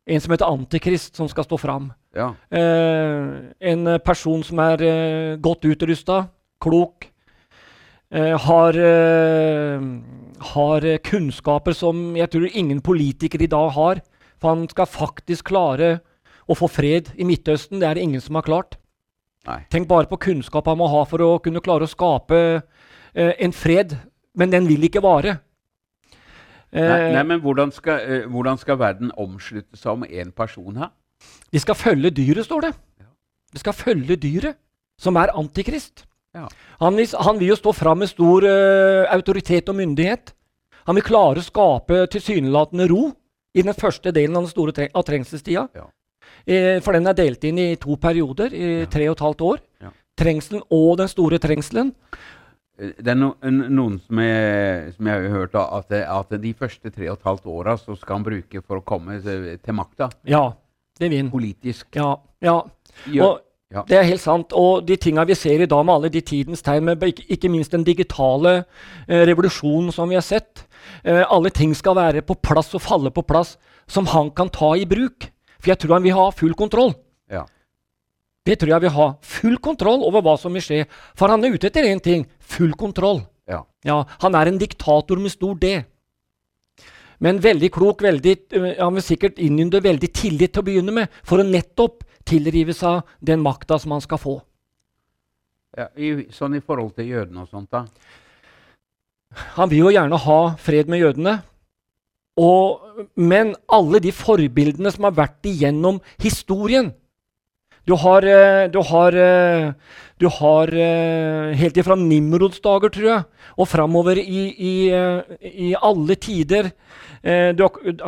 en 0.09 0.23
som 0.23 0.33
heter 0.33 0.49
Antikrist, 0.49 1.13
som 1.15 1.29
skal 1.29 1.45
stå 1.45 1.59
fram. 1.61 1.91
Ja. 2.17 2.31
Eh, 2.49 3.27
en 3.71 3.91
person 4.01 4.41
som 4.43 4.61
er 4.63 4.81
eh, 4.81 5.35
godt 5.37 5.67
utrusta, 5.69 6.23
klok, 6.61 7.08
har, 8.11 8.73
eh, 8.73 9.81
har 10.53 10.97
kunnskaper 11.05 11.75
som 11.77 12.15
jeg 12.17 12.29
tror 12.29 12.49
ingen 12.53 12.81
politiker 12.81 13.41
i 13.41 13.47
dag 13.47 13.69
har. 13.75 14.01
For 14.39 14.55
han 14.55 14.67
skal 14.71 14.85
faktisk 14.85 15.51
klare 15.51 15.99
å 16.49 16.55
få 16.57 16.69
fred 16.71 17.11
i 17.17 17.27
Midtøsten. 17.27 17.79
Det 17.79 17.87
er 17.87 17.93
det 17.95 18.03
ingen 18.03 18.21
som 18.21 18.35
har 18.35 18.47
klart. 18.47 18.77
Nei. 19.45 19.61
Tenk 19.69 19.87
bare 19.87 20.09
på 20.09 20.19
kunnskap 20.19 20.65
han 20.65 20.79
må 20.79 20.87
ha 20.89 21.03
for 21.05 21.21
å 21.23 21.41
kunne 21.43 21.61
klare 21.61 21.85
å 21.85 21.91
skape 21.91 22.39
eh, 23.13 23.33
en 23.39 23.51
fred. 23.51 23.97
Men 24.35 24.49
den 24.49 24.67
vil 24.69 24.87
ikke 24.87 25.03
vare. 25.03 25.39
Nei, 26.69 27.13
nei, 27.15 27.23
men 27.25 27.41
hvordan 27.41 27.71
skal, 27.73 28.03
eh, 28.05 28.27
hvordan 28.29 28.59
skal, 28.61 28.77
verden 28.77 29.13
omslutte 29.17 29.77
seg 29.77 29.95
om 29.95 30.03
én 30.05 30.31
person 30.31 30.77
her? 30.77 30.91
De 31.49 31.59
skal 31.59 31.75
følge 31.75 32.11
dyret, 32.13 32.45
står 32.45 32.67
det. 32.67 32.73
De 33.49 33.59
skal 33.59 33.73
følge 33.73 34.15
dyret, 34.21 34.59
som 35.01 35.17
er 35.17 35.33
antikrist. 35.33 36.05
Ja. 36.37 36.47
Han, 36.79 36.95
vil, 36.95 37.07
han, 37.17 37.39
vil, 37.39 37.53
jo 37.53 37.57
stå 37.57 37.73
fram 37.73 38.03
med 38.03 38.11
stor 38.11 38.45
uh, 38.45 39.05
autoritet 39.13 39.69
og 39.71 39.79
myndighet. 39.79 40.33
Han 40.89 40.97
vil 40.97 41.05
klare 41.05 41.41
å 41.41 41.45
skape 41.45 42.03
tilsynelatende 42.13 42.89
ro 42.89 43.09
i 43.57 43.65
den 43.65 43.75
første 43.77 44.13
delen 44.13 44.37
av 44.37 44.45
den 44.45 44.53
store 44.53 44.75
treng 44.75 44.91
av 44.93 45.05
trengselstida. 45.07 45.67
Ja. 45.75 45.87
Eh, 46.45 46.77
for 46.85 46.95
den 46.95 47.09
er 47.09 47.17
delt 47.17 47.43
inn 47.45 47.59
i 47.61 47.69
to 47.81 47.97
perioder, 48.01 48.53
i 48.53 48.85
tre 48.91 49.07
og 49.09 49.17
et 49.17 49.25
halvt 49.25 49.45
år. 49.45 49.63
Trengselen 50.19 50.63
og 50.75 50.97
den 50.99 51.09
store 51.11 51.39
trengselen. 51.41 51.93
Det 52.79 53.11
er 53.11 53.17
no, 53.17 53.33
noen 53.43 53.97
som 54.05 54.21
jeg, 54.23 54.93
som 54.95 55.09
jeg, 55.09 55.23
har 55.25 55.35
hørt 55.35 55.55
at, 55.59 55.91
at 55.99 56.33
de 56.39 56.53
første 56.55 56.91
tre 56.95 57.09
og 57.11 57.17
et 57.17 57.27
halvt 57.27 57.49
åra 57.51 57.75
skal 57.81 58.13
han 58.15 58.25
bruke 58.27 58.61
for 58.63 58.79
å 58.79 58.85
komme 58.87 59.19
til 59.19 59.75
makta. 59.75 60.09
Ja, 60.27 60.45
det 60.99 61.11
vil 61.11 61.25
han. 61.25 61.31
Politisk. 61.33 61.89
Ja, 61.99 62.13
ja. 62.43 62.61
Og 63.19 63.41
ja. 63.69 63.83
Det 63.85 63.97
er 63.99 64.07
helt 64.07 64.21
sant. 64.21 64.53
Og 64.57 64.81
de 64.87 64.97
tinga 64.97 65.23
vi 65.29 65.37
ser 65.37 65.61
i 65.61 65.69
dag 65.69 65.83
med 65.85 65.93
alle 65.93 66.09
de 66.13 66.21
tidens 66.25 66.63
tegn, 66.65 66.87
med 66.87 67.03
ikke, 67.05 67.51
minst 67.53 67.75
den 67.75 67.85
digitale 67.85 68.63
eh, 69.05 69.21
revolusjonen 69.29 69.93
som 69.93 70.09
vi 70.09 70.17
har 70.17 70.25
sett 70.25 70.63
eh, 71.03 71.21
Alle 71.21 71.51
ting 71.53 71.75
skal 71.77 71.97
være 71.99 72.23
på 72.25 72.39
plass 72.41 72.73
og 72.73 72.81
falle 72.81 73.13
på 73.13 73.21
plass 73.21 73.57
som 73.89 74.09
han 74.09 74.31
kan 74.33 74.49
ta 74.49 74.73
i 74.77 74.87
bruk. 74.89 75.29
For 75.59 75.73
jeg 75.73 75.81
tror 75.81 75.99
han 75.99 76.05
vil 76.05 76.17
ha 76.17 76.29
full 76.33 76.55
kontroll. 76.57 76.95
Ja. 77.29 77.45
Det 78.45 78.57
tror 78.57 78.73
jeg 78.73 78.85
vil 78.87 78.95
ha. 78.95 79.07
Full 79.37 79.57
kontroll 79.61 80.01
over 80.07 80.25
hva 80.25 80.35
som 80.41 80.55
vil 80.57 80.65
skje. 80.65 80.83
For 81.17 81.29
han 81.29 81.43
er 81.45 81.53
ute 81.53 81.69
etter 81.69 81.85
én 81.85 82.01
ting 82.01 82.25
full 82.39 82.73
kontroll. 82.73 83.21
Ja. 83.49 83.63
ja. 83.85 84.01
Han 84.23 84.37
er 84.37 84.49
en 84.49 84.61
diktator 84.61 85.21
med 85.21 85.35
stor 85.35 85.57
D. 85.61 85.77
Men 87.19 87.41
veldig 87.43 87.69
klok, 87.75 88.03
veldig, 88.05 88.35
han 88.79 88.95
vil 88.95 89.03
sikkert 89.03 89.39
innynde 89.43 89.81
veldig 89.83 90.09
tillit 90.15 90.53
til 90.55 90.63
å 90.63 90.67
begynne 90.69 90.93
med, 90.95 91.17
for 91.27 91.41
å 91.41 91.47
nettopp 91.47 92.05
tilrive 92.27 92.75
seg 92.75 93.03
den 93.19 93.43
makta 93.43 93.79
som 93.81 93.95
han 93.95 94.03
skal 94.03 94.21
få. 94.21 94.37
Ja, 95.77 95.89
i, 95.99 96.29
sånn 96.33 96.55
i 96.57 96.63
forhold 96.63 96.95
til 96.97 97.11
jødene 97.11 97.43
og 97.43 97.51
sånt, 97.51 97.69
da? 97.75 97.85
Han 99.59 99.69
vil 99.69 99.83
jo 99.83 99.93
gjerne 99.93 100.17
ha 100.23 100.39
fred 100.59 100.89
med 100.89 101.03
jødene. 101.03 101.35
Og, 102.39 103.03
men 103.19 103.51
alle 103.67 103.99
de 104.01 104.13
forbildene 104.15 104.91
som 104.95 105.05
har 105.09 105.17
vært 105.17 105.45
igjennom 105.49 105.99
historien 106.23 106.93
Du 107.89 107.95
har, 107.97 108.21
eh, 108.21 108.67
du 108.69 108.79
har, 108.85 109.15
eh, 109.17 109.71
du 110.19 110.27
har 110.27 110.67
helt 111.55 111.77
ifra 111.77 111.95
Nimrods 111.95 112.59
dager, 112.61 112.89
tror 112.89 113.07
jeg, 113.07 113.23
og 113.57 113.67
framover 113.67 114.19
i, 114.19 114.41
i, 114.53 114.73
i, 115.41 115.69
alle 115.73 116.15
tider 116.15 116.69
du, 117.55 117.63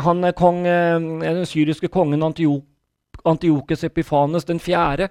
Han 0.06 0.28
kong, 0.36 0.64
den 0.64 1.46
syriske 1.48 1.88
kongen 1.88 2.24
Antiok 2.24 2.68
Antiokes 3.26 3.84
Epifanes 3.84 4.46
den 4.46 4.60
fjerde. 4.60 5.10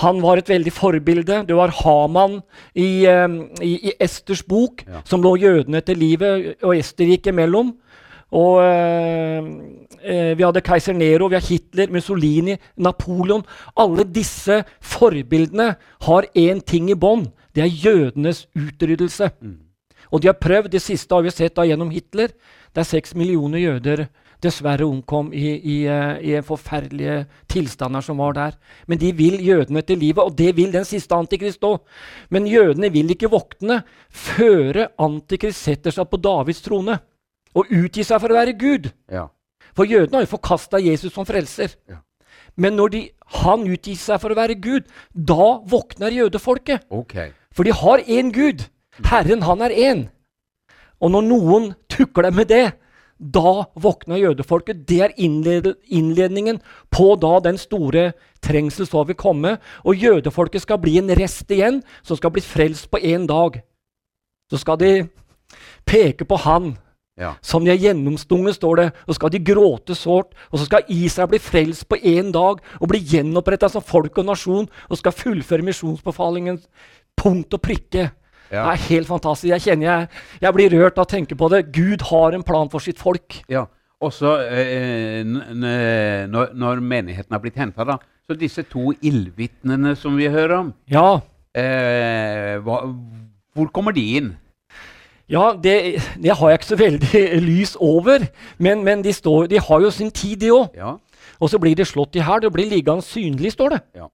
Han 0.00 0.22
var 0.22 0.38
et 0.38 0.48
veldig 0.48 0.72
forbilde. 0.72 1.42
Det 1.46 1.56
var 1.56 1.74
Haman 1.82 2.38
i, 2.74 3.04
i, 3.04 3.72
i 3.76 3.92
Esters 4.00 4.42
bok, 4.42 4.84
ja. 4.86 5.02
som 5.04 5.22
lå 5.22 5.34
jødene 5.36 5.82
til 5.84 6.00
livet, 6.00 6.54
og 6.62 6.76
Ester 6.78 7.10
gikk 7.12 7.28
imellom. 7.28 7.74
Og 8.32 8.62
eh, 8.64 9.50
eh, 10.00 10.32
vi 10.38 10.44
hadde 10.46 10.64
keiser 10.64 10.96
Nero, 10.96 11.28
vi 11.28 11.36
har 11.36 11.44
Hitler, 11.44 11.92
Mussolini, 11.92 12.56
Napoleon. 12.76 13.44
Alle 13.76 14.06
disse 14.08 14.62
forbildene 14.80 15.74
har 16.08 16.30
én 16.32 16.62
ting 16.64 16.88
i 16.90 16.96
bånn. 16.96 17.28
Det 17.52 17.66
er 17.66 17.76
jødenes 17.84 18.46
utryddelse. 18.56 19.30
Mm. 19.42 19.58
Og 20.12 20.22
de 20.22 20.28
har 20.28 20.40
prøvd, 20.40 20.72
det 20.72 20.82
siste 20.84 21.14
har 21.14 21.24
vi 21.24 21.32
sett 21.32 21.56
da 21.56 21.66
gjennom 21.68 21.92
Hitler. 21.92 22.32
Det 22.72 22.82
er 22.82 22.88
seks 22.88 23.14
millioner 23.16 23.60
jøder 23.60 24.06
dessverre 24.42 24.86
omkom 24.88 25.28
i, 25.36 25.52
i, 25.54 25.76
eh, 25.86 26.16
i 26.32 26.40
forferdelige 26.42 27.20
tilstander 27.52 28.02
som 28.02 28.18
var 28.18 28.34
der. 28.34 28.56
Men 28.90 28.98
de 28.98 29.12
vil 29.14 29.38
jødene 29.44 29.84
til 29.86 30.00
livet, 30.02 30.24
og 30.24 30.34
det 30.38 30.56
vil 30.56 30.72
den 30.72 30.88
siste 30.88 31.14
antikrist 31.14 31.62
òg. 31.68 31.84
Men 32.32 32.48
jødene 32.50 32.90
vil 32.92 33.12
ikke 33.12 33.30
våkne 33.30 33.82
før 34.08 34.86
antikrist 34.98 35.62
setter 35.68 35.94
seg 35.94 36.08
på 36.10 36.20
Davids 36.24 36.64
trone 36.64 36.98
og 37.54 37.70
utgir 37.70 38.06
seg 38.06 38.20
for 38.22 38.32
å 38.32 38.38
være 38.38 38.56
Gud. 38.58 38.90
Ja. 39.12 39.28
For 39.76 39.88
jødene 39.88 40.20
har 40.20 40.26
jo 40.26 40.34
forkasta 40.34 40.80
Jesus 40.82 41.14
som 41.14 41.26
frelser. 41.28 41.76
Ja. 41.88 42.02
Men 42.56 42.76
når 42.76 42.92
de, 42.92 43.02
han 43.42 43.64
utgir 43.68 43.96
seg 43.96 44.20
for 44.20 44.32
å 44.32 44.36
være 44.36 44.58
Gud, 44.60 44.88
da 45.12 45.56
våkner 45.68 46.12
jødefolket. 46.12 46.84
Okay. 46.92 47.32
For 47.52 47.64
de 47.64 47.72
har 47.76 48.04
én 48.04 48.32
Gud. 48.34 48.66
Herren, 49.08 49.44
han 49.48 49.64
er 49.64 49.72
én. 49.72 50.06
Og 51.00 51.12
når 51.14 51.24
noen 51.26 51.72
tukler 51.90 52.32
med 52.34 52.50
det, 52.52 52.66
da 53.22 53.64
våkner 53.78 54.18
jødefolket. 54.18 54.84
Det 54.88 55.00
er 55.06 55.14
innledningen 55.16 56.60
på 56.90 57.14
da 57.22 57.38
den 57.44 57.58
store 57.58 58.12
trengsel 58.42 58.86
så 58.88 59.04
vil 59.06 59.18
komme. 59.18 59.56
Og 59.86 59.96
jødefolket 59.96 60.64
skal 60.64 60.80
bli 60.82 60.98
en 60.98 61.12
rest 61.16 61.50
igjen, 61.50 61.82
som 62.02 62.18
skal 62.18 62.34
bli 62.34 62.42
frelst 62.42 62.90
på 62.90 62.98
én 62.98 63.26
dag. 63.30 63.60
Så 64.50 64.60
skal 64.60 64.78
de 64.78 64.92
peke 65.86 66.26
på 66.28 66.36
han 66.44 66.74
ja. 67.20 67.34
som 67.44 67.64
de 67.64 67.72
er 67.72 67.80
gjennomstunget, 67.80 68.56
står 68.56 68.80
det. 68.80 68.86
Og 69.06 69.18
skal 69.18 69.32
de 69.34 69.42
gråte 69.44 69.96
sårt. 69.98 70.32
Og 70.50 70.60
så 70.60 70.68
skal 70.68 70.88
Israel 70.92 71.30
bli 71.32 71.42
frelst 71.42 71.88
på 71.90 71.98
én 71.98 72.32
dag 72.34 72.62
og 72.78 72.90
bli 72.90 73.02
gjenoppretta 73.12 73.70
som 73.72 73.84
folk 73.84 74.18
og 74.22 74.28
nasjon 74.30 74.68
og 74.88 75.00
skal 75.00 75.16
fullføre 75.16 75.66
misjonsbefalingen 75.66 76.60
punkt 77.18 77.54
og 77.54 77.62
prikke. 77.64 78.08
Ja. 78.52 78.66
Det 78.66 78.72
er 78.72 78.82
helt 78.90 79.08
fantastisk. 79.08 79.50
Jeg 79.54 79.64
kjenner 79.64 79.88
jeg, 79.88 80.08
jeg, 80.42 80.54
blir 80.56 80.74
rørt 80.76 80.98
av 80.98 81.06
å 81.06 81.12
tenke 81.12 81.36
på 81.38 81.48
det. 81.52 81.64
Gud 81.72 82.04
har 82.10 82.36
en 82.36 82.44
plan 82.44 82.68
for 82.72 82.84
sitt 82.84 83.00
folk. 83.00 83.40
Ja, 83.52 83.66
Også 84.02 84.34
eh, 84.50 85.22
når, 85.24 86.52
når, 86.58 86.80
menigheten 86.82 87.32
har 87.32 87.40
blitt 87.40 87.60
henta. 87.60 87.96
Så 88.26 88.36
disse 88.38 88.64
to 88.68 88.90
ildvitnene 89.00 89.94
som 89.98 90.18
vi 90.18 90.28
hører 90.30 90.56
om 90.58 90.72
ja. 90.90 91.20
Eh, 91.52 92.56
hva, 92.64 92.78
Hvor 93.52 93.68
kommer 93.74 93.92
de 93.94 94.04
inn? 94.18 94.30
Ja, 95.32 95.52
det, 95.56 95.76
det, 96.22 96.34
har 96.36 96.50
jeg 96.50 96.60
ikke 96.60 96.66
så 96.66 96.76
veldig 96.76 97.22
lys 97.50 97.76
over. 97.80 98.26
Men, 98.58 98.84
men 98.84 99.04
de, 99.04 99.12
står, 99.12 99.46
de, 99.48 99.60
har 99.60 99.80
jo 99.80 99.90
sin 99.90 100.10
tid, 100.10 100.36
de 100.42 100.52
òg. 100.52 100.74
Ja. 100.76 100.96
Og 101.40 101.50
så 101.50 101.58
blir 101.58 101.76
det 101.78 101.88
slått 101.88 102.18
i 102.18 102.24
hæl. 102.24 102.42
Det 102.44 102.52
blir 102.52 102.68
liggende 102.68 103.04
synlig, 103.06 103.54
står 103.56 103.76
det. 103.76 103.80
Ja. 103.96 104.10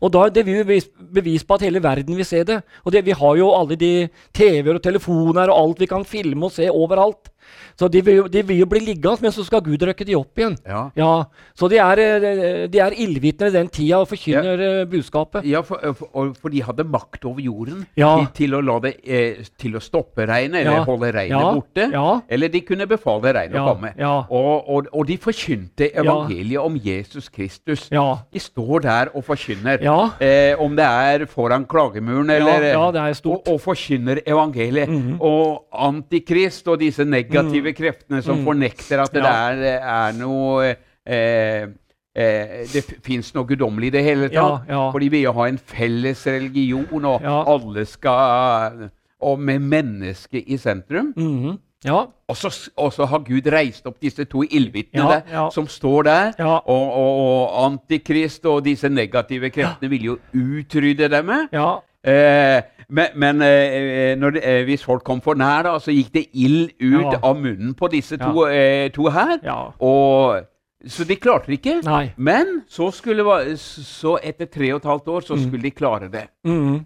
Og 0.00 0.12
da 0.14 0.22
er 0.28 0.44
vil 0.46 0.62
bevis, 0.62 0.86
bevis 1.12 1.44
på 1.44 1.58
at 1.58 1.66
hele 1.66 1.82
verden 1.82 2.16
vil 2.16 2.24
se 2.24 2.44
det. 2.44 2.62
Og 2.84 2.92
det, 2.92 3.04
vi 3.04 3.16
har 3.16 3.36
jo 3.36 3.50
alle 3.52 3.76
de 3.76 4.08
TV-er 4.32 4.78
og 4.78 4.82
telefoner 4.82 5.50
og 5.50 5.58
alt 5.60 5.80
vi 5.80 5.90
kan 5.90 6.06
filme 6.08 6.48
og 6.48 6.54
se 6.54 6.70
overalt. 6.70 7.28
Så 7.78 7.88
de 7.88 8.02
vil, 8.04 8.22
de 8.32 8.42
vil, 8.46 8.58
jo 8.60 8.68
bli 8.68 8.82
liggende, 8.84 9.22
men 9.24 9.32
så 9.32 9.44
skal 9.46 9.62
Gud 9.64 9.82
røkke 9.86 10.04
de 10.04 10.16
opp 10.18 10.38
igjen. 10.40 10.56
Ja. 10.68 10.82
ja 10.96 11.12
så 11.56 11.68
de 11.72 11.80
er, 11.80 12.02
eh, 12.04 12.66
de 12.70 12.82
er 12.82 12.96
ildvitner 13.04 13.50
i 13.50 13.56
den 13.56 13.70
tida 13.72 14.00
og 14.02 14.08
forkynner 14.10 14.60
ja. 14.60 14.70
Eh, 14.80 14.88
budskapet. 14.90 15.46
Ja, 15.48 15.62
for, 15.66 15.80
for, 15.96 16.34
for, 16.36 16.52
de 16.52 16.62
hadde 16.64 16.84
makt 16.84 17.24
over 17.28 17.40
jorden 17.40 17.84
ja. 17.98 18.12
til, 18.36 18.50
til, 18.50 18.56
å 18.58 18.78
det, 18.84 18.94
eh, 19.04 19.40
til, 19.60 19.76
å 19.78 19.82
stoppe 19.82 20.26
regnet, 20.28 20.64
eller 20.64 20.84
holde 20.88 21.12
regnet 21.16 21.58
borte. 21.60 21.88
Eller 22.28 22.52
de 22.52 22.62
kunne 22.66 22.88
befale 22.90 23.34
regnet 23.36 23.60
å 23.60 23.66
komme. 23.72 23.94
Og, 24.28 24.68
og, 24.68 24.90
og, 24.92 25.02
de 25.08 25.16
forkynte 25.20 25.90
evangeliet 25.90 26.60
om 26.62 26.76
Jesus 26.76 27.28
Kristus. 27.32 27.88
De 27.90 28.42
står 28.42 28.86
der 28.86 29.12
og 29.16 29.24
forkynner. 29.26 29.80
Eh, 30.20 30.54
om 30.60 30.76
det 30.76 30.86
er 30.86 31.26
foran 31.30 31.64
klagemuren 31.68 32.30
eller 32.34 32.68
og, 32.76 33.48
og, 33.48 33.60
forkynner 33.60 34.20
evangeliet. 34.26 34.88
Mm 34.88 35.00
-hmm. 35.00 35.20
Og 35.20 35.64
Antikrist 35.72 36.68
og 36.68 36.80
disse 36.80 37.04
negative 37.04 37.39
mm. 37.48 37.70
kreftene 37.76 38.22
som 38.22 38.40
mm. 38.40 38.44
fornekter 38.44 39.02
at 39.04 39.14
det 39.14 39.22
der 39.24 39.62
er 39.80 40.12
noe 40.18 40.74
eh, 41.06 41.70
eh, 42.14 42.60
det 42.72 42.84
fins 43.06 43.32
noe 43.34 43.48
guddommelig 43.48 43.90
i 43.90 43.94
det 43.96 44.04
hele 44.04 44.28
tatt. 44.28 44.68
Ja, 44.68 44.76
ja. 44.76 44.84
For 44.92 45.00
de 45.00 45.10
vil 45.12 45.24
jo 45.24 45.34
ha 45.38 45.48
en 45.48 45.58
felles 45.58 46.26
religion, 46.26 47.04
og 47.04 47.24
ja. 47.24 47.40
alle 47.54 47.86
skal 47.88 48.88
Og 49.20 49.40
med 49.40 49.60
mennesket 49.60 50.44
i 50.46 50.56
sentrum. 50.56 51.12
Mm 51.16 51.44
-hmm. 51.44 51.58
Ja. 51.84 52.04
Og, 52.28 52.36
så, 52.36 53.04
har 53.08 53.18
Gud 53.24 53.46
reist 53.52 53.86
opp 53.86 53.96
disse 54.02 54.24
to 54.24 54.42
ildvitnene 54.42 55.48
som 55.52 55.68
står 55.68 56.02
der. 56.02 56.32
Og, 56.44 56.68
og, 56.68 57.20
og, 57.20 57.66
Antikrist 57.66 58.46
og 58.46 58.64
disse 58.64 58.88
negative 58.88 59.50
kreftene 59.50 59.90
vil 59.90 60.04
jo 60.04 60.18
utrydde 60.34 61.08
dem. 61.08 61.30
Ja. 61.52 61.78
Eh, 62.04 62.62
men, 62.90 63.14
men 63.14 63.42
eh, 63.46 64.12
det, 64.20 64.42
eh, 64.42 64.62
hvis 64.68 64.84
folk 64.86 65.04
kom 65.06 65.22
for 65.24 65.38
nær, 65.38 65.64
da, 65.66 65.76
så 65.82 65.94
gikk 65.94 66.12
det 66.14 66.26
ild 66.34 66.72
ut 66.80 67.18
av 67.20 67.38
munnen 67.38 67.74
på 67.78 67.90
disse 67.92 68.18
to, 68.20 68.46
eh, 68.50 68.90
to 68.94 69.08
her. 69.12 69.38
Og, 69.78 70.46
så 70.86 71.04
de 71.04 71.16
klarte 71.20 71.50
det 71.50 71.60
ikke. 71.60 71.80
Nei. 71.86 72.04
Men 72.16 72.62
så, 72.70 72.90
skulle, 72.94 73.24
så 73.60 74.16
etter 74.24 74.48
tre 74.48 74.72
og 74.74 74.80
et 74.80 74.88
halvt 74.88 75.12
år 75.12 75.28
så 75.28 75.36
mm. 75.36 75.44
skulle 75.46 75.68
de 75.68 75.76
klare 75.76 76.08
det. 76.12 76.26
Mm. 76.48 76.80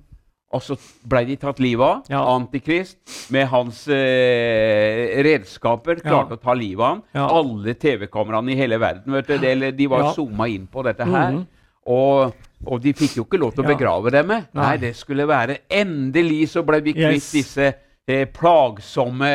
Og 0.54 0.62
så 0.62 0.76
ble 1.10 1.24
de 1.26 1.36
tatt 1.42 1.58
livet 1.62 1.82
av. 1.82 2.10
Ja. 2.12 2.20
Antikrist 2.30 3.30
med 3.34 3.48
hans 3.50 3.84
eh, 3.90 5.16
redskaper 5.26 5.98
klarte 6.02 6.36
ja. 6.36 6.38
å 6.38 6.42
ta 6.42 6.54
livet 6.58 6.82
av 6.82 6.92
ham. 6.92 7.02
Ja. 7.16 7.26
Alle 7.40 7.74
TV-kameraene 7.74 8.54
i 8.54 8.58
hele 8.58 8.78
verden 8.82 9.16
vet 9.16 9.30
du, 9.30 9.36
de, 9.42 9.72
de 9.74 9.90
var 9.90 10.08
ja. 10.08 10.14
zooma 10.14 10.50
inn 10.52 10.68
på 10.70 10.86
dette 10.86 11.08
her. 11.08 11.40
Mm 11.40 11.44
og 11.84 12.32
og 12.66 12.82
de 12.82 12.94
fikk 12.96 13.18
jo 13.18 13.26
ikke 13.26 13.40
lov 13.40 13.54
til 13.54 13.64
å 13.64 13.68
begrave 13.68 14.12
dem. 14.14 14.32
Nei. 14.32 14.42
Nei, 14.56 14.74
det 14.82 14.94
skulle 14.98 15.26
være 15.28 15.62
Endelig 15.72 16.48
så 16.54 16.64
ble 16.66 16.80
vi 16.84 16.96
kvitt 16.96 17.20
yes. 17.20 17.30
disse 17.34 17.70
eh, 18.06 18.26
plagsomme 18.32 19.30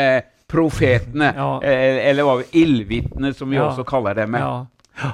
profetene. 0.50 1.32
Ja. 1.36 1.54
Eh, 1.64 2.02
eller 2.10 2.28
hva 2.28 2.42
ildvitnene, 2.44 3.34
som 3.38 3.50
vi 3.52 3.60
ja. 3.60 3.70
også 3.70 3.86
kaller 3.88 4.18
dem. 4.18 4.38
Ja. 4.40 4.54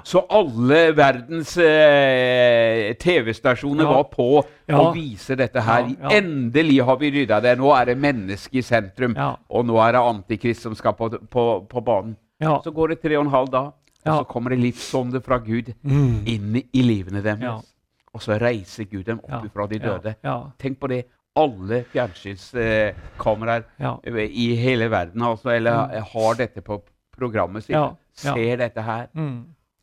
Så 0.03 0.23
alle 0.33 0.79
verdens 0.97 1.51
eh, 1.61 2.95
TV-stasjoner 2.97 3.85
var 3.85 4.07
på 4.09 4.29
å 4.41 4.85
vise 4.95 5.37
dette 5.37 5.61
her. 5.61 5.91
Endelig 6.09 6.79
har 6.87 6.97
vi 7.01 7.11
rydda 7.19 7.41
det. 7.43 7.55
Nå 7.59 7.69
er 7.75 7.91
det 7.91 7.97
mennesket 8.01 8.61
i 8.63 8.65
sentrum. 8.65 9.13
Og 9.49 9.67
nå 9.67 9.77
er 9.83 9.97
det 9.97 10.05
Antikrist 10.13 10.65
som 10.65 10.77
skal 10.77 10.97
på, 10.97 11.11
på, 11.29 11.45
på 11.69 11.85
banen. 11.85 12.17
Så 12.41 12.73
går 12.75 12.95
det 12.95 13.01
tre 13.03 13.19
og 13.19 13.27
en 13.27 13.35
halv 13.35 13.53
dag, 13.53 13.71
og 14.05 14.11
så 14.11 14.25
kommer 14.29 14.53
det 14.53 14.63
livsånde 14.63 15.21
fra 15.23 15.39
Gud 15.43 15.71
mm. 15.81 16.25
inn 16.29 16.59
i 16.65 16.83
livene 16.83 17.23
deres 17.25 17.71
og 18.15 18.23
så 18.23 18.37
reiser 18.39 18.87
Gud 18.87 19.03
dem 19.09 19.19
opp 19.19 19.49
fra 19.53 19.67
de 19.67 19.79
døde. 19.83 20.15
Tenk 20.61 20.79
på 20.79 20.91
det. 20.91 21.03
Alle 21.35 21.81
fjernsynskameraer 21.91 23.65
eh, 23.75 24.21
i 24.31 24.53
hele 24.55 24.87
verden 24.87 25.25
altså, 25.27 25.51
eller, 25.51 25.89
mm. 25.91 26.05
har 26.13 26.37
dette 26.39 26.63
på 26.63 26.77
programmet 27.11 27.65
sitt. 27.65 27.75
Ser 28.15 28.61
dette 28.61 28.85
her. 28.85 29.09
Mm. 29.11 29.41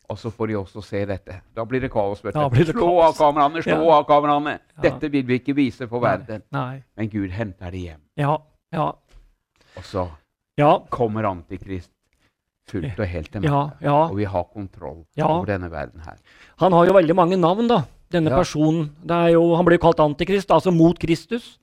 Og 0.09 0.19
så 0.19 0.33
får 0.33 0.49
de 0.49 0.57
også 0.57 0.85
se 0.85 1.05
dette. 1.09 1.39
Da 1.57 1.65
blir 1.69 1.85
det 1.85 1.93
kaos. 1.93 2.25
vet 2.25 2.35
du. 2.35 2.65
Slå 2.73 2.89
av 3.05 3.13
kameraene! 3.17 3.63
Slå 3.65 3.93
av 3.93 4.09
kameraene! 4.09 4.59
Dette 4.81 5.13
vil 5.13 5.29
vi 5.29 5.41
ikke 5.41 5.57
vise 5.57 5.89
for 5.89 6.05
verden. 6.05 6.45
Nei. 6.57 6.83
Men 6.97 7.13
Gud 7.13 7.31
henter 7.37 7.73
det 7.73 7.85
hjem. 7.85 8.03
Ja, 8.21 8.35
ja. 8.73 8.91
Og 9.77 9.89
så 9.89 10.09
ja. 10.61 10.75
kommer 10.93 11.29
Antikrist 11.29 11.93
fullt 12.69 12.97
og 12.97 13.09
helt 13.09 13.33
til 13.33 13.45
meg. 13.45 13.53
Ja, 13.53 13.63
ja. 13.85 13.97
Og 14.09 14.17
vi 14.21 14.29
har 14.29 14.49
kontroll 14.53 15.03
over 15.21 15.49
denne 15.49 15.69
verden 15.73 16.05
her. 16.05 16.21
Han 16.65 16.73
har 16.77 16.89
jo 16.89 16.97
veldig 16.97 17.17
mange 17.17 17.37
navn, 17.41 17.69
da 17.69 17.85
denne 18.15 18.33
ja. 18.33 18.39
personen. 18.39 18.91
Jo, 19.33 19.43
han 19.59 19.67
ble 19.69 19.81
kalt 19.83 20.01
antikrist, 20.03 20.53
altså 20.55 20.73
mot 20.75 20.99
Kristus. 21.01 21.57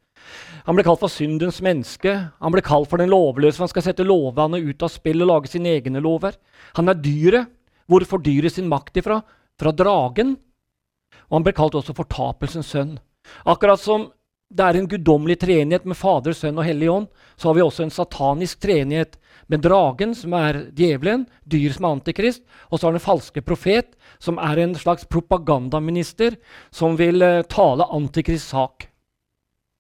Han 0.67 0.77
ble 0.77 0.85
kalt 0.85 1.01
for 1.01 1.12
syndens 1.12 1.62
menneske. 1.65 2.12
Han 2.43 2.53
ble 2.53 2.63
kalt 2.65 2.89
for 2.91 3.01
den 3.01 3.09
lovløse. 3.09 3.62
Han 3.63 3.71
skal 3.71 3.85
sette 3.88 4.05
lovene 4.05 4.59
ut 4.62 4.85
av 4.85 4.91
spill 4.93 5.23
og 5.25 5.31
lage 5.31 5.51
sine 5.53 5.71
egne 5.77 6.01
lover. 6.03 6.38
Han 6.77 6.91
er 6.91 6.99
dyret. 6.99 7.49
Hvor 7.89 8.03
får 8.05 8.21
dyret 8.21 8.53
sin 8.53 8.69
makt 8.69 8.99
ifra? 9.01 9.23
Fra 9.57 9.73
dragen. 9.73 10.35
Og 11.29 11.39
han 11.39 11.45
ble 11.47 11.55
kalt 11.57 11.77
også 11.79 11.95
fortapelsens 11.97 12.69
sønn. 12.69 12.97
Akkurat 13.49 13.81
som 13.81 14.12
det 14.49 14.65
er 14.65 14.79
en 14.79 14.88
guddommelig 14.89 15.38
treenighet 15.43 15.85
med 15.85 15.97
Fader, 15.97 16.33
Sønn 16.33 16.57
og 16.57 16.65
Hellig 16.65 16.89
Ånd, 16.89 17.07
så 17.38 17.49
har 17.49 17.57
vi 17.57 17.63
også 17.63 17.85
en 17.85 17.93
satanisk 17.93 18.62
treenighet 18.65 19.19
med 19.49 19.62
dragen, 19.65 20.15
som 20.17 20.33
er 20.38 20.63
djevelen, 20.77 21.27
dyr 21.45 21.73
som 21.75 21.85
er 21.85 21.97
antikrist, 21.97 22.43
og 22.69 22.79
så 22.79 22.88
har 22.88 22.97
den 22.97 23.03
falske 23.03 23.43
profet, 23.45 23.93
som 24.21 24.41
er 24.41 24.62
en 24.62 24.75
slags 24.77 25.05
propagandaminister 25.09 26.38
som 26.73 26.97
vil 26.97 27.21
uh, 27.21 27.41
tale 27.49 27.85
antikrists 27.93 28.49
sak. 28.53 28.88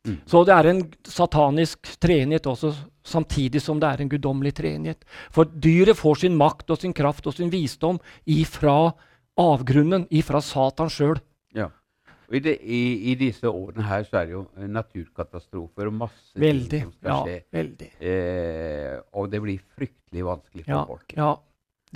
Mm. 0.07 0.21
Så 0.29 0.43
det 0.47 0.55
er 0.55 0.69
en 0.69 0.83
satanisk 1.05 1.89
treenighet 2.01 2.47
også, 2.49 2.71
samtidig 3.05 3.61
som 3.61 3.81
det 3.81 3.89
er 3.89 4.03
en 4.03 4.11
guddommelig 4.11 4.53
treenighet. 4.61 5.01
For 5.33 5.49
dyret 5.49 5.97
får 5.97 6.23
sin 6.23 6.37
makt 6.37 6.69
og 6.69 6.81
sin 6.81 6.93
kraft 6.95 7.25
og 7.27 7.35
sin 7.35 7.51
visdom 7.53 7.97
ifra 8.29 8.93
avgrunnen, 9.39 10.05
ifra 10.13 10.41
Satan 10.43 10.93
sjøl. 10.93 11.17
Ja. 12.29 12.37
I, 12.37 12.39
det, 12.45 12.55
i, 12.61 12.81
I, 13.11 13.15
disse 13.19 13.49
årene 13.49 13.85
her 13.89 14.05
så 14.05 14.21
er 14.21 14.29
det 14.29 14.35
jo 14.35 14.45
naturkatastrofer 14.69 15.89
og 15.89 15.95
masse 16.05 16.39
veldig, 16.39 16.69
ting 16.69 16.83
som 16.85 16.93
skal 16.93 17.11
ja, 17.11 17.19
skje. 17.25 17.37
Veldig. 17.57 17.91
Eh, 17.99 18.95
og 19.17 19.31
det 19.33 19.41
blir 19.43 19.63
fryktelig 19.75 20.25
vanskelig 20.27 20.65
for 20.67 20.75
ja, 20.75 20.83
folk. 20.91 21.17
Ja, 21.17 21.31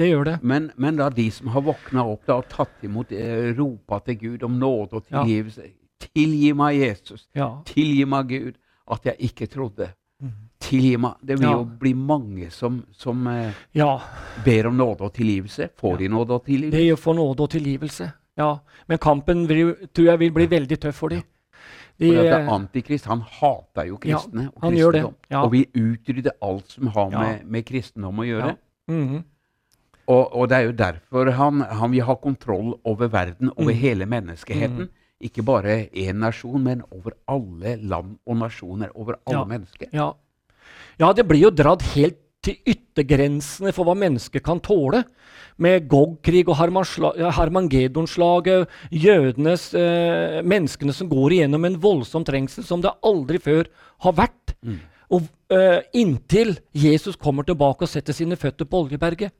det 0.02 0.10
gjør 0.10 0.28
det. 0.32 0.36
Men, 0.42 0.72
men, 0.76 0.98
da 0.98 1.10
de 1.14 1.28
som 1.32 1.54
har 1.54 1.66
våkna 1.66 2.06
opp 2.16 2.26
da, 2.26 2.40
og 2.42 2.50
tatt 2.50 2.86
imot, 2.86 3.14
eh, 3.14 3.54
ropa 3.54 4.02
til 4.08 4.20
Gud 4.26 4.46
om 4.50 4.60
nåde 4.60 5.00
og 5.00 5.08
tilgivelse 5.10 5.70
Tilgi 6.04 6.52
meg, 6.58 6.82
Jesus. 6.82 7.28
Tilgi 7.70 8.06
meg, 8.10 8.32
Gud, 8.32 8.58
at 8.92 9.06
jeg 9.08 9.30
ikke 9.30 9.48
trodde. 9.48 9.88
Mm. 10.20 10.34
Tilgi 10.64 10.98
meg. 11.00 11.22
Det 11.24 11.38
vil 11.40 11.48
jo 11.48 11.62
bli 11.80 11.94
mange 11.96 12.50
som, 12.52 12.82
som 12.92 13.24
eh, 13.32 13.64
ber 14.44 14.68
om 14.70 14.76
nåde 14.78 15.08
og 15.08 15.14
tilgivelse. 15.16 15.70
Får 15.80 16.02
de 16.02 16.10
nåde 16.12 16.36
og 16.36 16.44
tilgivelse? 16.46 16.76
Det 16.76 16.84
er 16.84 16.90
jo 16.90 17.00
for 17.00 17.18
nåde 17.18 17.48
og 17.48 17.54
tilgivelse. 17.54 18.10
Ja, 18.40 18.58
men 18.90 18.98
kampen 19.02 19.46
vil, 19.50 19.76
tror 19.94 20.08
jeg 20.14 20.22
vil 20.24 20.34
bli 20.34 20.48
veldig 20.50 20.80
tøff 20.82 21.04
for 21.04 21.14
dem. 21.14 21.22
De, 22.02 22.10
for 22.10 22.50
Antikrist 22.56 23.06
han 23.06 23.22
hater 23.22 23.86
jo 23.92 24.00
kristne 24.02 24.48
ja, 24.48 24.54
og 24.56 24.64
kristendom. 24.64 25.14
Ja. 25.30 25.44
Og 25.44 25.54
vil 25.54 25.68
utrydde 25.78 26.34
alt 26.42 26.74
som 26.74 26.90
har 26.96 27.14
ja. 27.14 27.22
med, 27.22 27.46
med, 27.46 27.66
kristendom 27.68 28.24
å 28.24 28.26
gjøre. 28.26 28.56
Mm 28.90 29.04
-hmm. 29.10 29.22
og, 30.08 30.36
og, 30.36 30.50
det 30.50 30.58
er 30.58 30.62
jo 30.62 30.72
derfor 30.72 31.32
han, 31.32 31.62
han 31.62 31.92
vil 31.92 32.04
ha 32.04 32.16
kontroll 32.16 32.74
over 32.84 33.08
verden, 33.08 33.52
over 33.56 33.72
mm. 33.72 33.80
hele 33.80 34.06
menneskeheten. 34.06 34.90
Mm. 34.90 34.90
Ikke 35.22 35.44
bare 35.44 35.88
én 35.94 36.20
nasjon, 36.20 36.64
men 36.64 36.82
over 36.92 37.14
alle 37.28 37.76
land 37.76 38.18
og 38.26 38.38
nasjoner. 38.38 38.90
Over 38.96 39.16
alle 39.26 39.46
mennesker. 39.46 39.88
Ja. 39.94 40.12
ja, 41.00 41.14
det 41.14 41.28
blir 41.28 41.40
jo 41.40 41.50
dratt 41.50 41.82
helt 41.96 42.23
til 42.44 42.58
yttergrensene 42.68 43.72
for 43.76 43.88
hva 43.88 43.96
mennesket 43.98 44.44
kan 44.46 44.62
tåle. 44.64 45.04
Med 45.62 45.88
Gog-krig 45.90 46.50
og 46.50 46.58
Harmangedonslaget, 46.58 48.68
jødenes, 48.90 49.74
eh, 49.78 50.42
menneskene 50.42 50.94
som 50.96 51.10
går 51.12 51.38
igjennom 51.38 51.66
en 51.66 51.82
voldsom 51.82 52.26
trengsel 52.26 52.64
som 52.66 52.82
det 52.82 52.92
aldri 53.06 53.40
før 53.40 53.70
har 54.06 54.14
vært. 54.18 54.56
Mm. 54.66 54.80
Og 55.14 55.22
eh, 55.54 55.80
Inntil 55.94 56.58
Jesus 56.74 57.16
kommer 57.16 57.44
tilbake 57.46 57.86
og 57.86 57.92
setter 57.92 58.14
sine 58.18 58.40
føtter 58.40 58.66
på 58.66 58.86
Oljeberget. 58.86 59.32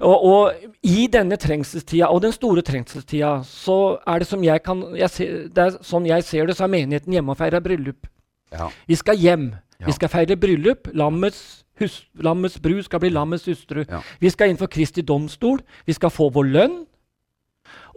Og, 0.00 0.24
og, 0.24 0.52
i 0.82 1.06
denne 1.12 1.36
trengselstida, 1.36 2.08
og 2.08 2.22
den 2.24 2.32
store 2.32 2.62
trengselstida, 2.64 3.42
så 3.44 3.98
er 4.08 4.22
det 4.22 4.28
som 4.30 4.44
jeg 4.44 4.62
kan 4.64 4.80
jeg 4.96 5.12
ser, 5.12 5.34
det 5.52 5.66
er 5.66 5.76
sånn 5.84 6.08
jeg 6.08 6.24
ser 6.24 6.48
det, 6.48 6.56
så 6.56 6.64
er 6.64 6.72
menigheten 6.72 7.12
hjemme 7.12 7.34
og 7.34 7.40
feirer 7.40 7.60
bryllup. 7.64 8.08
Ja. 8.50 8.70
Vi 8.88 8.96
skal 8.98 9.20
hjem. 9.20 9.50
Ja. 9.80 9.88
Vi 9.88 9.96
skal 9.96 10.12
feire 10.12 10.36
bryllup. 10.40 10.90
Lammets 10.96 11.62
hus, 11.80 12.02
lammets 12.14 12.60
brud 12.62 12.84
skal 12.86 13.02
bli 13.02 13.12
lammets 13.14 13.48
hustru. 13.50 13.84
Ja. 13.88 14.02
Vi 14.20 14.30
skal 14.32 14.52
inn 14.52 14.60
for 14.60 14.70
Kristi 14.72 15.02
domstol. 15.06 15.60
Vi 15.86 15.96
skal 15.96 16.12
få 16.14 16.30
vår 16.34 16.52
lønn. 16.54 16.78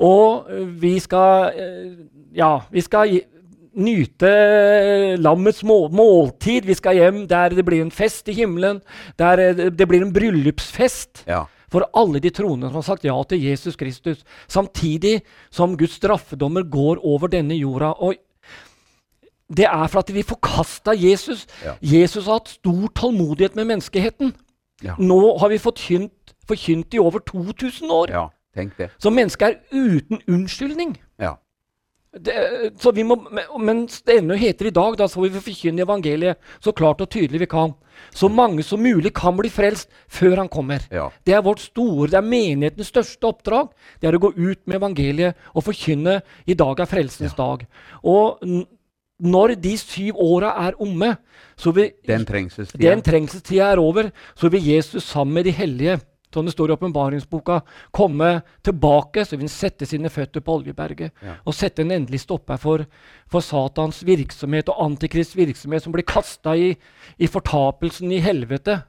Og 0.02 0.50
vi 0.82 0.98
skal 1.02 1.54
Ja, 2.34 2.60
vi 2.74 2.82
skal 2.82 3.12
nyte 3.74 4.30
lammets 5.22 5.64
måltid. 5.64 6.68
Vi 6.68 6.78
skal 6.78 7.00
hjem 7.00 7.24
der 7.30 7.56
det 7.58 7.66
blir 7.66 7.82
en 7.84 7.94
fest 7.94 8.30
i 8.30 8.38
himmelen. 8.38 8.82
Der 9.20 9.40
eh, 9.40 9.70
det 9.70 9.88
blir 9.88 10.04
en 10.04 10.14
bryllupsfest. 10.14 11.26
Ja. 11.28 11.46
For 11.74 11.88
alle 11.98 12.22
de 12.22 12.30
troende 12.30 12.70
som 12.70 12.78
har 12.78 12.86
sagt 12.86 13.06
ja 13.08 13.16
til 13.26 13.42
Jesus 13.42 13.76
Kristus. 13.76 14.24
Samtidig 14.48 15.24
som 15.50 15.78
Guds 15.78 15.98
straffedommer 15.98 16.64
går 16.64 17.02
over 17.02 17.32
denne 17.34 17.58
jorda. 17.58 17.96
Og 17.98 18.16
det 19.50 19.66
er 19.66 19.88
for 19.92 20.00
at 20.00 20.14
vi 20.14 20.24
forkasta 20.24 20.96
Jesus. 20.98 21.48
Ja. 21.66 21.76
Jesus 21.82 22.26
har 22.26 22.40
hatt 22.40 22.54
stor 22.56 22.88
tålmodighet 22.96 23.56
med 23.56 23.66
menneskeheten. 23.74 24.34
Ja. 24.84 24.96
Nå 25.00 25.38
har 25.40 25.50
vi 25.50 25.58
forkynt, 25.62 26.36
forkynt 26.48 26.94
i 26.94 27.00
over 27.00 27.20
2000 27.20 27.92
år. 27.92 28.10
ja. 28.12 28.28
Tenk 28.54 28.76
det. 28.78 28.92
Så 29.02 29.10
mennesket 29.10 29.48
er 29.48 29.56
uten 29.74 30.20
unnskyldning. 30.30 30.92
Ja. 31.18 31.32
Det, 32.14 32.34
så 32.78 32.92
vi 32.94 33.02
må, 33.02 33.16
mens 33.58 34.04
det 34.06 34.20
ennå 34.20 34.36
heter 34.38 34.68
i 34.70 34.74
dag, 34.76 34.94
da 35.00 35.08
så 35.10 35.24
vi 35.24 35.32
forkynne 35.34 35.82
evangeliet 35.82 36.38
så 36.62 36.70
klart 36.72 37.02
og 37.02 37.10
tydelig 37.10 37.42
vi 37.42 37.48
kan. 37.50 37.74
Så 38.14 38.30
mange 38.30 38.62
som 38.66 38.84
mulig 38.86 39.10
kan 39.18 39.34
bli 39.38 39.50
frelst 39.50 39.90
før 40.06 40.44
han 40.44 40.52
kommer. 40.54 40.86
Ja. 40.94 41.08
Det 41.26 41.34
er 41.34 41.42
vårt 41.42 41.64
store, 41.66 42.12
det 42.12 42.20
er 42.20 42.28
menighetens 42.30 42.94
største 42.94 43.32
oppdrag. 43.32 43.74
Det 44.02 44.12
er 44.12 44.20
å 44.20 44.22
gå 44.22 44.34
ut 44.38 44.62
med 44.68 44.78
evangeliet 44.78 45.50
og 45.56 45.66
forkynne 45.66 46.20
i 46.46 46.54
dag 46.54 46.86
er 46.86 46.94
frelsens 46.94 47.34
dag. 47.34 47.66
Og 48.06 48.46
når 49.24 49.56
de 49.64 49.76
syv 49.80 50.18
åra 50.20 50.54
er 50.68 50.76
omme, 50.84 51.14
så 51.56 51.72
vil 51.76 51.92
Den 52.08 52.26
trengselstida. 52.28 52.90
den 52.90 53.02
trengselstida 53.06 53.72
er 53.74 53.80
over, 53.82 54.12
så 54.36 54.50
vil 54.52 54.66
Jesus 54.68 55.04
sammen 55.04 55.34
med 55.40 55.46
de 55.46 55.52
hellige 55.56 56.00
som 56.34 56.46
det 56.48 56.56
står 56.56 56.72
i 56.72 56.74
åpenbaringsboka, 56.74 57.60
komme 57.94 58.42
tilbake, 58.66 59.22
så 59.22 59.36
vil 59.38 59.44
han 59.46 59.52
sette 59.54 59.86
sine 59.86 60.10
føtter 60.10 60.42
på 60.42 60.56
Oljeberget 60.58 61.12
Ja. 61.22 61.36
og 61.46 61.54
sette 61.54 61.84
en 61.86 61.92
endelig 61.94 62.24
stopper 62.24 62.58
for, 62.58 62.86
for 63.30 63.40
Satans 63.46 64.00
virksomhet 64.04 64.68
og 64.74 64.82
Antikrists 64.82 65.36
virksomhet, 65.38 65.84
som 65.86 65.94
blir 65.94 66.02
kasta 66.10 66.56
i, 66.58 66.72
i 67.20 67.28
fortapelsen 67.30 68.12
i 68.12 68.18
helvete. 68.18 68.80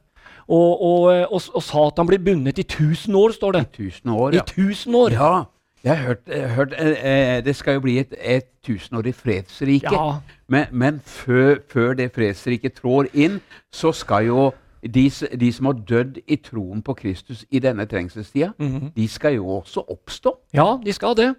Og, 0.49 0.81
og, 0.81 1.33
og, 1.33 1.43
og 1.55 1.63
Satan 1.63 2.07
blir 2.09 2.19
bundet 2.25 2.59
i 2.59 2.63
tusen 2.65 3.15
år, 3.15 3.33
står 3.37 3.53
det. 3.59 3.63
Tusen 3.77 4.11
år, 4.11 4.35
I 4.35 4.41
tusen 4.49 4.95
år. 4.95 5.11
Ja, 5.13 5.45
jeg 5.85 5.97
har 5.97 6.07
hørt, 6.07 6.21
jeg 6.29 6.41
har 6.49 6.55
hørt 6.57 6.73
eh, 6.79 7.37
eh, 7.37 7.45
Det 7.45 7.57
skal 7.57 7.75
jo 7.75 7.81
bli 7.81 7.99
et, 7.99 8.15
et 8.19 8.47
tusenårig 8.65 9.15
fredsrike. 9.15 9.93
Ja. 9.93 10.19
Men, 10.49 10.67
men 10.73 11.01
før, 11.05 11.59
før 11.69 11.95
det 11.95 12.11
fredsriket 12.15 12.75
trår 12.81 13.07
inn, 13.15 13.41
så 13.73 13.93
skal 13.93 14.27
jo 14.27 14.51
de, 14.85 15.11
de 15.41 15.53
som 15.53 15.67
har 15.67 15.73
dødd 15.89 16.19
i 16.29 16.37
troen 16.37 16.83
på 16.85 16.95
Kristus 16.95 17.45
i 17.51 17.59
denne 17.59 17.87
trengselstida, 17.89 18.51
Mhm. 18.59 18.91
de 18.97 19.09
skal 19.09 19.35
jo 19.35 19.47
også 19.61 19.85
oppstå. 19.89 20.33
ja, 20.55 20.79
de 20.85 20.93
skal 20.93 21.15
det. 21.17 21.35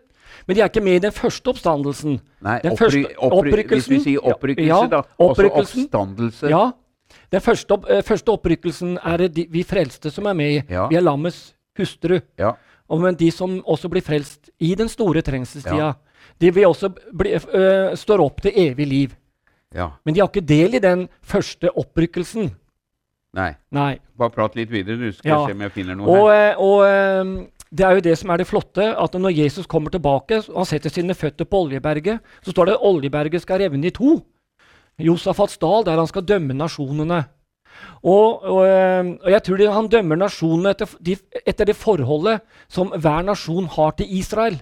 Men 0.48 0.56
de 0.56 0.62
er 0.62 0.66
ikke 0.70 0.82
med 0.84 0.96
i 0.96 1.00
den 1.00 1.12
første 1.14 1.48
oppstandelsen. 1.48 2.20
Nei, 2.42 2.60
Den 2.64 2.72
oppry, 2.72 2.86
første- 2.86 3.20
opprykkelsen. 3.20 3.78
Hvis 3.78 3.90
vi 3.90 4.00
sier 4.04 4.20
opprykkelse, 4.26 4.68
Ja, 4.68 4.88
da. 4.88 5.02
Også 5.20 5.50
oppstandelse. 5.52 6.50
Ja. 6.50 6.72
Den 7.32 7.42
første, 7.42 7.72
opp, 7.72 7.86
eh, 7.90 8.02
første 8.04 8.30
opprykkelsen 8.34 8.98
er 9.06 9.18
det 9.18 9.36
de, 9.36 9.46
vi 9.50 9.64
frelste 9.64 10.12
som 10.12 10.26
er 10.26 10.34
med 10.34 10.52
i. 10.52 10.62
Ja. 10.74 10.88
Vi 10.88 10.96
er 10.96 11.02
lammets 11.02 11.54
hustru. 11.78 12.20
Ja. 12.40 12.52
Men 12.90 13.16
de 13.16 13.32
som 13.32 13.62
også 13.66 13.90
blir 13.90 14.02
frelst 14.06 14.50
i 14.60 14.76
den 14.76 14.88
store 14.90 15.22
trengselstida, 15.22 15.78
Ja. 15.78 15.94
de 16.40 16.52
vil 16.54 16.66
også 16.68 16.90
bli, 17.18 17.34
øh, 17.34 17.96
står 17.98 18.20
opp 18.24 18.42
til 18.42 18.52
evig 18.56 18.88
liv. 18.88 19.16
ja. 19.74 19.90
Men 20.06 20.14
de 20.14 20.20
har 20.22 20.28
ikke 20.30 20.46
del 20.48 20.76
i 20.76 20.80
den 20.80 21.08
første 21.22 21.70
opprykkelsen. 21.78 22.52
Nei. 23.34 23.56
Nei. 23.72 23.98
Bare 24.18 24.30
prat 24.30 24.56
litt 24.56 24.70
videre, 24.70 24.98
du 24.98 25.12
skal 25.12 25.30
Ja. 25.30 25.46
se 25.48 25.52
om 25.52 25.62
jeg 25.62 25.72
finner 25.72 25.96
noe 25.96 26.08
Og, 26.08 26.30
her. 26.32 26.56
og 26.58 26.86
eh, 26.86 27.48
det 27.74 27.86
er 27.86 27.96
jo 27.96 28.00
det 28.02 28.18
som 28.18 28.30
er 28.30 28.38
det 28.38 28.48
flotte, 28.48 28.96
at 28.98 29.12
når 29.12 29.36
Jesus 29.36 29.66
kommer 29.66 29.90
tilbake 29.90 30.38
og 30.50 30.56
han 30.56 30.66
setter 30.66 30.90
sine 30.90 31.14
føtter 31.14 31.44
på 31.46 31.66
Oljeberget, 31.66 32.20
så 32.42 32.52
står 32.54 32.66
det 32.68 32.74
at 32.76 32.82
Oljeberget 32.82 33.42
skal 33.42 33.60
revne 33.60 33.86
i 33.86 33.90
to. 33.90 34.24
Josafats 35.00 35.58
dal, 35.58 35.84
der 35.84 35.98
han 35.98 36.08
skal 36.08 36.22
dømme 36.22 36.54
nasjonene. 36.54 37.26
Og, 38.06 38.44
og, 38.44 38.62
eh, 38.68 39.12
og 39.24 39.32
jeg 39.34 39.44
tror 39.46 39.60
de, 39.60 39.72
han 39.74 39.90
dømmer 39.92 40.22
nasjonene 40.22 40.76
etter, 40.76 40.96
de, 41.02 41.18
etter 41.46 41.72
det 41.72 41.78
forholdet 41.80 42.44
som 42.72 42.94
hver 42.94 43.26
nasjon 43.26 43.68
har 43.76 43.96
til 43.98 44.12
Israel. 44.20 44.60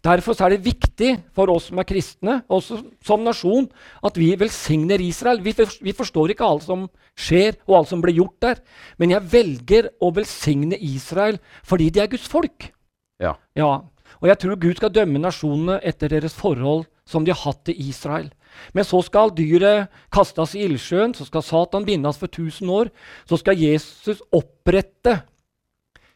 Derfor 0.00 0.32
så 0.32 0.46
er 0.46 0.54
det 0.54 0.64
viktig 0.64 1.10
for 1.36 1.52
oss 1.52 1.66
som 1.68 1.80
er 1.80 1.88
kristne, 1.88 2.38
også 2.48 2.78
som 3.04 3.20
nasjon, 3.20 3.66
at 4.06 4.16
vi 4.16 4.32
velsigner 4.40 5.02
Israel. 5.04 5.42
Vi, 5.44 5.52
for, 5.52 5.68
vi 5.84 5.92
forstår 5.92 6.32
ikke 6.32 6.46
alt 6.46 6.64
som 6.64 6.86
skjer, 7.20 7.58
og 7.68 7.82
alt 7.82 7.90
som 7.90 8.00
blir 8.00 8.16
gjort 8.16 8.38
der. 8.40 8.62
Men 8.96 9.12
jeg 9.12 9.28
velger 9.34 9.90
å 10.00 10.12
velsigne 10.16 10.78
Israel 10.80 11.36
fordi 11.68 11.90
de 11.92 12.00
er 12.00 12.08
Guds 12.12 12.28
folk. 12.32 12.70
Ja. 13.20 13.36
Ja, 13.56 13.84
Og 14.20 14.28
jeg 14.28 14.38
tror 14.40 14.56
Gud 14.56 14.80
skal 14.80 14.92
dømme 14.92 15.20
nasjonene 15.20 15.78
etter 15.84 16.08
deres 16.08 16.34
forhold 16.34 16.86
som 17.04 17.24
de 17.24 17.34
har 17.34 17.44
hatt 17.44 17.66
til 17.68 17.76
Israel. 17.76 18.30
Men 18.74 18.86
så 18.86 19.02
skal 19.06 19.32
dyret 19.36 19.90
kastes 20.12 20.54
i 20.54 20.64
ildsjøen, 20.66 21.14
så 21.14 21.26
skal 21.28 21.44
Satan 21.44 21.86
bindes 21.86 22.18
for 22.20 22.30
1000 22.30 22.70
år. 22.70 22.90
Så 23.28 23.40
skal 23.40 23.58
Jesus 23.58 24.22
opprette 24.32 25.20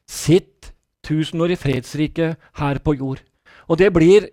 sitt 0.08 0.72
tusenårige 1.04 1.60
fredsrike 1.60 2.34
her 2.60 2.80
på 2.84 2.96
jord. 2.98 3.22
Og 3.68 3.78
det 3.78 3.92
blir 3.92 4.28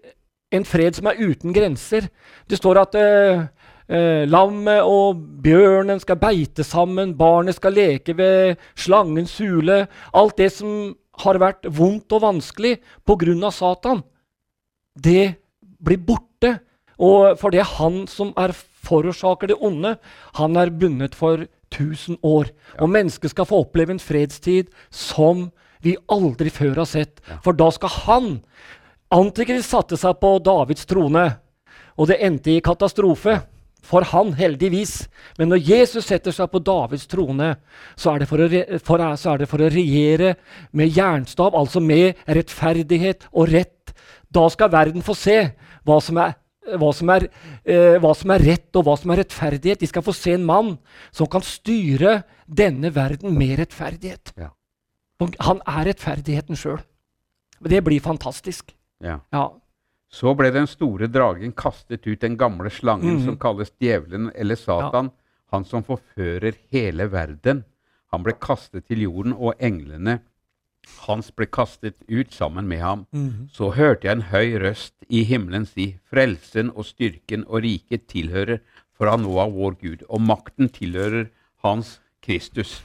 en 0.52 0.66
fred 0.68 0.98
som 0.98 1.08
er 1.08 1.20
uten 1.20 1.54
grenser. 1.56 2.08
Det 2.50 2.60
står 2.60 2.82
at 2.82 2.98
eh, 3.00 3.44
eh, 3.88 4.24
lammet 4.28 4.84
og 4.84 5.22
bjørnen 5.44 6.02
skal 6.04 6.20
beite 6.20 6.66
sammen, 6.68 7.16
barnet 7.18 7.56
skal 7.56 7.76
leke 7.76 8.18
ved 8.18 8.60
slangens 8.76 9.38
hule. 9.40 9.86
Alt 10.14 10.38
det 10.38 10.52
som 10.58 10.96
har 11.24 11.40
vært 11.42 11.68
vondt 11.68 12.12
og 12.16 12.26
vanskelig 12.26 12.78
pga. 13.06 13.52
Satan, 13.52 14.04
det 14.96 15.36
blir 15.80 15.98
borte. 15.98 16.31
Og 17.02 17.40
for 17.42 17.54
det 17.54 17.64
er 17.64 17.76
han 17.80 18.04
som 18.10 18.32
er 18.40 18.54
forårsaker 18.86 19.52
det 19.52 19.58
onde, 19.62 19.96
han 20.38 20.58
er 20.58 20.74
bundet 20.74 21.18
for 21.18 21.46
1000 21.72 22.20
år. 22.24 22.52
Og 22.80 22.92
mennesket 22.92 23.34
skal 23.34 23.48
få 23.50 23.64
oppleve 23.66 23.96
en 23.96 24.04
fredstid 24.04 24.70
som 24.90 25.50
vi 25.82 25.96
aldri 26.12 26.52
før 26.54 26.84
har 26.84 26.90
sett. 26.90 27.22
For 27.44 27.58
da 27.58 27.72
skal 27.74 27.98
han 28.06 28.30
Antikrist 29.12 29.74
satte 29.74 29.98
seg 30.00 30.22
på 30.22 30.38
Davids 30.40 30.86
trone, 30.88 31.26
og 32.00 32.08
det 32.08 32.22
endte 32.24 32.54
i 32.54 32.62
katastrofe. 32.64 33.42
For 33.84 34.06
han, 34.06 34.30
heldigvis. 34.38 35.08
Men 35.40 35.50
når 35.52 35.64
Jesus 35.66 36.06
setter 36.08 36.32
seg 36.32 36.52
på 36.54 36.62
Davids 36.64 37.08
trone, 37.10 37.56
så 38.00 38.14
er 38.14 38.22
det 38.22 38.28
for 38.30 38.44
å, 38.44 38.48
re 38.48 38.78
for, 38.80 39.02
så 39.18 39.34
er 39.34 39.42
det 39.42 39.48
for 39.50 39.64
å 39.66 39.72
regjere 39.74 40.36
med 40.78 40.94
jernstav, 40.96 41.58
altså 41.58 41.82
med 41.84 42.22
rettferdighet 42.30 43.26
og 43.34 43.50
rett. 43.52 43.92
Da 44.32 44.46
skal 44.54 44.72
verden 44.72 45.04
få 45.04 45.18
se 45.18 45.38
hva 45.84 45.98
som 46.00 46.22
er 46.22 46.38
hva 46.78 46.92
som, 46.94 47.10
er, 47.10 47.28
eh, 47.66 47.98
hva 48.00 48.12
som 48.16 48.32
er 48.32 48.44
rett 48.46 48.76
og 48.78 48.86
hva 48.86 48.98
som 49.00 49.12
er 49.12 49.24
rettferdighet. 49.24 49.80
De 49.82 49.88
skal 49.90 50.04
få 50.06 50.14
se 50.14 50.34
en 50.34 50.46
mann 50.46 50.78
som 51.12 51.28
kan 51.28 51.42
styre 51.42 52.24
denne 52.48 52.92
verden 52.94 53.34
med 53.38 53.58
rettferdighet. 53.60 54.34
Ja. 54.38 54.52
Han 55.46 55.62
er 55.68 55.86
rettferdigheten 55.92 56.56
sjøl. 56.58 56.80
Det 57.62 57.84
blir 57.86 58.02
fantastisk. 58.02 58.74
Ja. 59.02 59.20
Ja. 59.34 59.48
Så 60.12 60.34
ble 60.36 60.52
den 60.52 60.68
store 60.68 61.08
dragen 61.08 61.54
kastet 61.56 62.06
ut, 62.08 62.20
den 62.20 62.38
gamle 62.38 62.70
slangen 62.70 63.18
Mhm. 63.18 63.26
som 63.26 63.38
kalles 63.38 63.72
djevelen 63.80 64.32
eller 64.36 64.56
Satan, 64.56 65.12
han 65.52 65.64
som 65.66 65.84
forfører 65.84 66.56
hele 66.72 67.08
verden. 67.10 67.64
Han 68.12 68.24
ble 68.24 68.34
kastet 68.34 68.88
til 68.88 69.00
jorden, 69.06 69.34
og 69.34 69.54
englene 69.60 70.20
hans 71.08 71.32
ble 71.32 71.46
kastet 71.46 71.96
ut 72.08 72.34
sammen 72.34 72.68
med 72.68 72.82
ham. 72.82 73.06
Så 73.52 73.72
hørte 73.78 74.08
jeg 74.08 74.18
en 74.18 74.30
høy 74.32 74.60
røst 74.62 74.94
i 75.10 75.24
himmelen 75.24 75.66
si, 75.66 75.98
Frelsen 76.10 76.72
og 76.76 76.86
styrken 76.86 77.46
og 77.48 77.64
riket 77.64 78.08
tilhører 78.08 78.62
fra 78.98 79.18
nå 79.18 79.34
av 79.42 79.54
vår 79.54 79.78
Gud, 79.82 80.04
og 80.10 80.22
makten 80.22 80.70
tilhører 80.70 81.30
Hans 81.64 82.00
Kristus. 82.22 82.82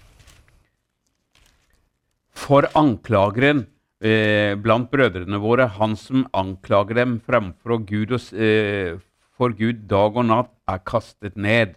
For 2.37 2.69
anklageren 2.77 3.67
eh, 4.01 4.55
blant 4.61 4.91
brødrene 4.93 5.41
våre, 5.41 5.67
han 5.67 5.97
som 5.97 6.27
anklager 6.37 6.95
dem 7.01 7.21
fremfor 7.25 7.81
Gud 7.89 8.13
og, 8.13 8.33
eh, 8.37 8.99
for 9.37 9.53
Gud 9.57 9.87
dag 9.89 10.17
og 10.17 10.29
natt, 10.29 10.53
er 10.69 10.79
kastet 10.85 11.37
ned. 11.37 11.77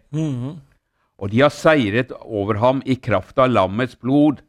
Og 1.20 1.32
de 1.32 1.42
har 1.44 1.52
seiret 1.52 2.12
over 2.24 2.60
ham 2.60 2.82
i 2.86 2.96
kraft 2.96 3.38
av 3.40 3.52
lammets 3.52 3.96
blod 4.00 4.40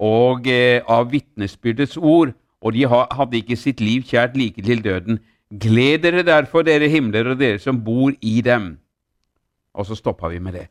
og 0.00 0.48
eh, 0.48 0.80
av 0.88 1.10
vitnesbyrdets 1.12 1.98
ord, 2.00 2.32
og 2.60 2.76
de 2.76 2.86
ha, 2.88 3.04
hadde 3.16 3.40
ikke 3.40 3.56
sitt 3.56 3.80
liv 3.84 4.04
kjært 4.08 4.36
like 4.36 4.64
til 4.64 4.84
døden. 4.84 5.20
Gled 5.60 6.04
dere 6.04 6.24
derfor, 6.26 6.64
dere 6.64 6.88
himler 6.88 7.32
og 7.32 7.40
dere 7.40 7.58
som 7.58 7.80
bor 7.84 8.12
i 8.20 8.40
dem. 8.44 8.76
Og 9.74 9.86
så 9.86 9.98
stoppa 9.98 10.28
vi 10.32 10.38
med 10.38 10.58
det. 10.58 10.66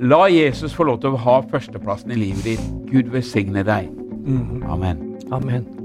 La 0.00 0.24
Jesus 0.32 0.74
få 0.74 0.86
lov 0.88 1.02
til 1.02 1.12
å 1.12 1.20
ha 1.26 1.40
førsteplassen 1.50 2.14
i 2.14 2.22
livet 2.22 2.46
ditt. 2.54 2.70
Gud 2.90 3.12
velsigne 3.12 3.66
deg. 3.66 3.92
Amen. 4.70 5.04
Amen. 5.30 5.79